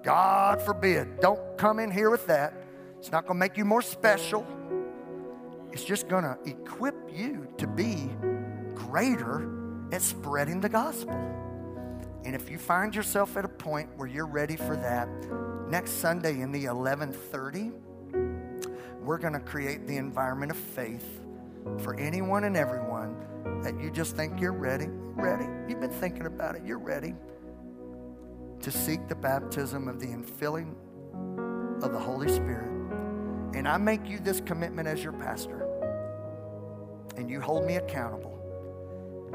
God 0.01 0.61
forbid. 0.61 1.19
Don't 1.19 1.57
come 1.57 1.79
in 1.79 1.91
here 1.91 2.09
with 2.09 2.25
that. 2.27 2.53
It's 2.97 3.11
not 3.11 3.27
going 3.27 3.35
to 3.35 3.39
make 3.39 3.57
you 3.57 3.65
more 3.65 3.81
special. 3.81 4.45
It's 5.71 5.83
just 5.83 6.07
going 6.07 6.23
to 6.23 6.37
equip 6.45 6.95
you 7.13 7.47
to 7.57 7.67
be 7.67 8.09
greater 8.73 9.47
at 9.91 10.01
spreading 10.01 10.61
the 10.61 10.69
gospel. 10.69 11.13
And 12.25 12.35
if 12.35 12.49
you 12.49 12.57
find 12.57 12.95
yourself 12.95 13.37
at 13.37 13.45
a 13.45 13.49
point 13.49 13.89
where 13.95 14.07
you're 14.07 14.25
ready 14.25 14.55
for 14.55 14.75
that, 14.75 15.07
next 15.69 15.91
Sunday 15.91 16.41
in 16.41 16.51
the 16.51 16.67
1130, 16.67 17.71
we're 19.01 19.19
going 19.19 19.33
to 19.33 19.39
create 19.39 19.87
the 19.87 19.97
environment 19.97 20.51
of 20.51 20.57
faith 20.57 21.18
for 21.79 21.95
anyone 21.95 22.43
and 22.43 22.57
everyone 22.57 23.15
that 23.63 23.79
you 23.79 23.91
just 23.91 24.15
think 24.15 24.39
you're 24.39 24.53
ready. 24.53 24.87
Ready? 24.89 25.45
You've 25.67 25.81
been 25.81 25.89
thinking 25.89 26.25
about 26.25 26.55
it. 26.55 26.63
You're 26.65 26.79
ready 26.79 27.13
to 28.61 28.71
seek 28.71 29.07
the 29.07 29.15
baptism 29.15 29.87
of 29.87 29.99
the 29.99 30.07
infilling 30.07 30.75
of 31.83 31.91
the 31.91 31.99
Holy 31.99 32.27
Spirit. 32.29 32.69
And 33.55 33.67
I 33.67 33.77
make 33.77 34.07
you 34.07 34.19
this 34.19 34.41
commitment 34.41 34.87
as 34.87 35.03
your 35.03 35.13
pastor. 35.13 35.65
And 37.17 37.29
you 37.29 37.41
hold 37.41 37.65
me 37.65 37.75
accountable. 37.75 38.35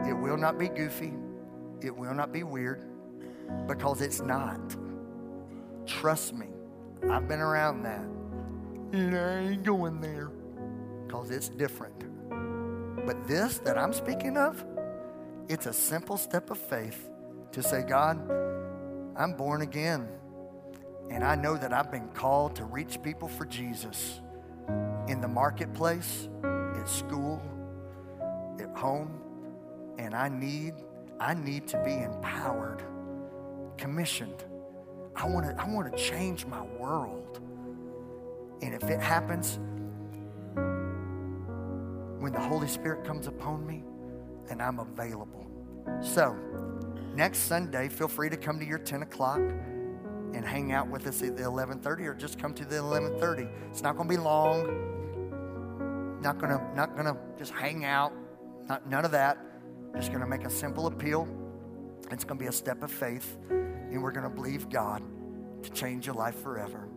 It 0.07 0.13
will 0.13 0.37
not 0.37 0.59
be 0.59 0.69
goofy. 0.69 1.13
It 1.83 1.95
will 1.95 2.15
not 2.15 2.33
be 2.33 2.43
weird 2.43 2.85
because 3.67 4.01
it's 4.01 4.21
not. 4.21 4.77
Trust 5.87 6.35
me. 6.35 6.49
I've 7.11 7.29
been 7.29 7.41
around 7.41 7.83
that. 7.83 8.07
And 8.93 9.17
I 9.17 9.51
ain't 9.51 9.65
going 9.65 10.01
there 10.01 10.31
because 11.07 11.31
it's 11.31 11.49
different. 11.49 12.05
But 13.07 13.29
this 13.29 13.59
that 13.59 13.77
I'm 13.77 13.93
speaking 13.93 14.37
of, 14.37 14.65
it's 15.49 15.67
a 15.67 15.73
simple 15.73 16.17
step 16.17 16.51
of 16.51 16.59
faith 16.59 17.11
to 17.53 17.63
say, 17.63 17.83
God, 17.83 18.19
I'm 19.17 19.35
born 19.37 19.63
again. 19.63 20.09
And 21.11 21.23
I 21.23 21.35
know 21.35 21.57
that 21.57 21.73
I've 21.73 21.91
been 21.91 22.09
called 22.09 22.57
to 22.57 22.65
reach 22.65 23.03
people 23.03 23.29
for 23.29 23.45
Jesus 23.45 24.21
in 25.07 25.21
the 25.21 25.29
marketplace, 25.29 26.29
at 26.43 26.89
school, 26.89 27.43
at 28.59 28.71
home. 28.77 29.21
And 29.99 30.15
I 30.15 30.29
need, 30.29 30.75
I 31.21 31.35
need 31.35 31.69
to 31.69 31.83
be 31.85 31.93
empowered, 31.93 32.83
commissioned. 33.77 34.45
I 35.15 35.29
want 35.29 35.47
to, 35.47 35.63
I 35.63 35.69
want 35.69 35.95
to 35.95 36.03
change 36.03 36.47
my 36.47 36.63
world. 36.63 37.41
And 38.63 38.75
if 38.75 38.85
it 38.85 39.01
happens 39.01 39.59
when 42.25 42.33
the 42.33 42.41
Holy 42.41 42.67
Spirit 42.67 43.05
comes 43.05 43.27
upon 43.27 43.67
me, 43.67 43.85
and 44.49 44.63
I'm 44.63 44.79
available. 44.79 45.47
So, 46.01 46.35
next 47.15 47.41
Sunday, 47.41 47.91
feel 47.91 48.09
free 48.09 48.31
to 48.31 48.37
come 48.39 48.59
to 48.59 48.65
your 48.65 48.79
10 48.79 49.03
o'clock 49.03 49.43
and 50.33 50.43
hang 50.43 50.73
out 50.73 50.89
with 50.89 51.07
us 51.07 51.23
at 51.23 51.37
the 51.37 51.43
11:30, 51.43 52.07
or 52.07 52.15
just 52.15 52.39
come 52.39 52.55
to 52.55 52.65
the 52.65 52.77
11:30. 52.77 53.47
It's 53.69 53.83
not 53.83 53.99
going 53.99 54.09
to 54.09 54.15
be 54.15 54.19
long. 54.19 56.19
Not 56.23 56.39
going 56.39 56.59
to 56.59 56.65
not 56.75 56.97
going 56.97 57.05
to 57.05 57.19
just 57.37 57.53
hang 57.53 57.85
out. 57.85 58.15
Not, 58.71 58.89
none 58.89 59.05
of 59.05 59.11
that. 59.11 59.37
Just 59.95 60.09
going 60.09 60.23
to 60.23 60.27
make 60.27 60.47
a 60.47 60.51
simple 60.51 60.87
appeal. 60.87 61.29
It's 62.11 62.25
going 62.25 62.39
to 62.39 62.43
be 62.43 62.49
a 62.49 62.53
step 62.53 62.83
of 62.83 62.91
faith, 62.91 63.37
and 63.51 64.03
we're 64.03 64.13
going 64.13 64.25
to 64.25 64.35
believe 64.35 64.71
God 64.71 65.03
to 65.63 65.71
change 65.73 66.07
your 66.07 66.15
life 66.15 66.41
forever, 66.41 66.89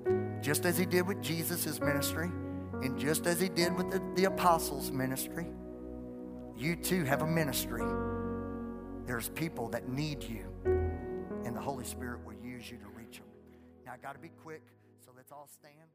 just 0.42 0.66
as 0.66 0.78
He 0.78 0.86
did 0.86 1.06
with 1.06 1.22
Jesus' 1.22 1.82
ministry, 1.82 2.32
and 2.84 2.98
just 2.98 3.28
as 3.28 3.40
He 3.40 3.50
did 3.50 3.76
with 3.76 3.92
the, 3.92 4.02
the 4.16 4.26
apostles' 4.26 4.92
ministry. 4.92 5.48
You 6.56 6.76
too 6.76 7.04
have 7.04 7.22
a 7.22 7.28
ministry 7.28 7.84
there's 9.08 9.30
people 9.30 9.70
that 9.70 9.88
need 9.88 10.22
you, 10.22 10.46
and 11.46 11.56
the 11.56 11.62
Holy 11.62 11.86
Spirit 11.86 12.20
will 12.26 12.36
use 12.44 12.70
you 12.70 12.78
to 12.78 12.88
reach 12.90 13.20
them. 13.20 13.28
Now, 13.86 13.94
I 13.94 13.98
got 13.98 14.14
to 14.16 14.20
be 14.20 14.32
quick, 14.44 14.62
so 15.04 15.12
let's 15.16 15.32
all 15.32 15.48
stand. 15.48 15.88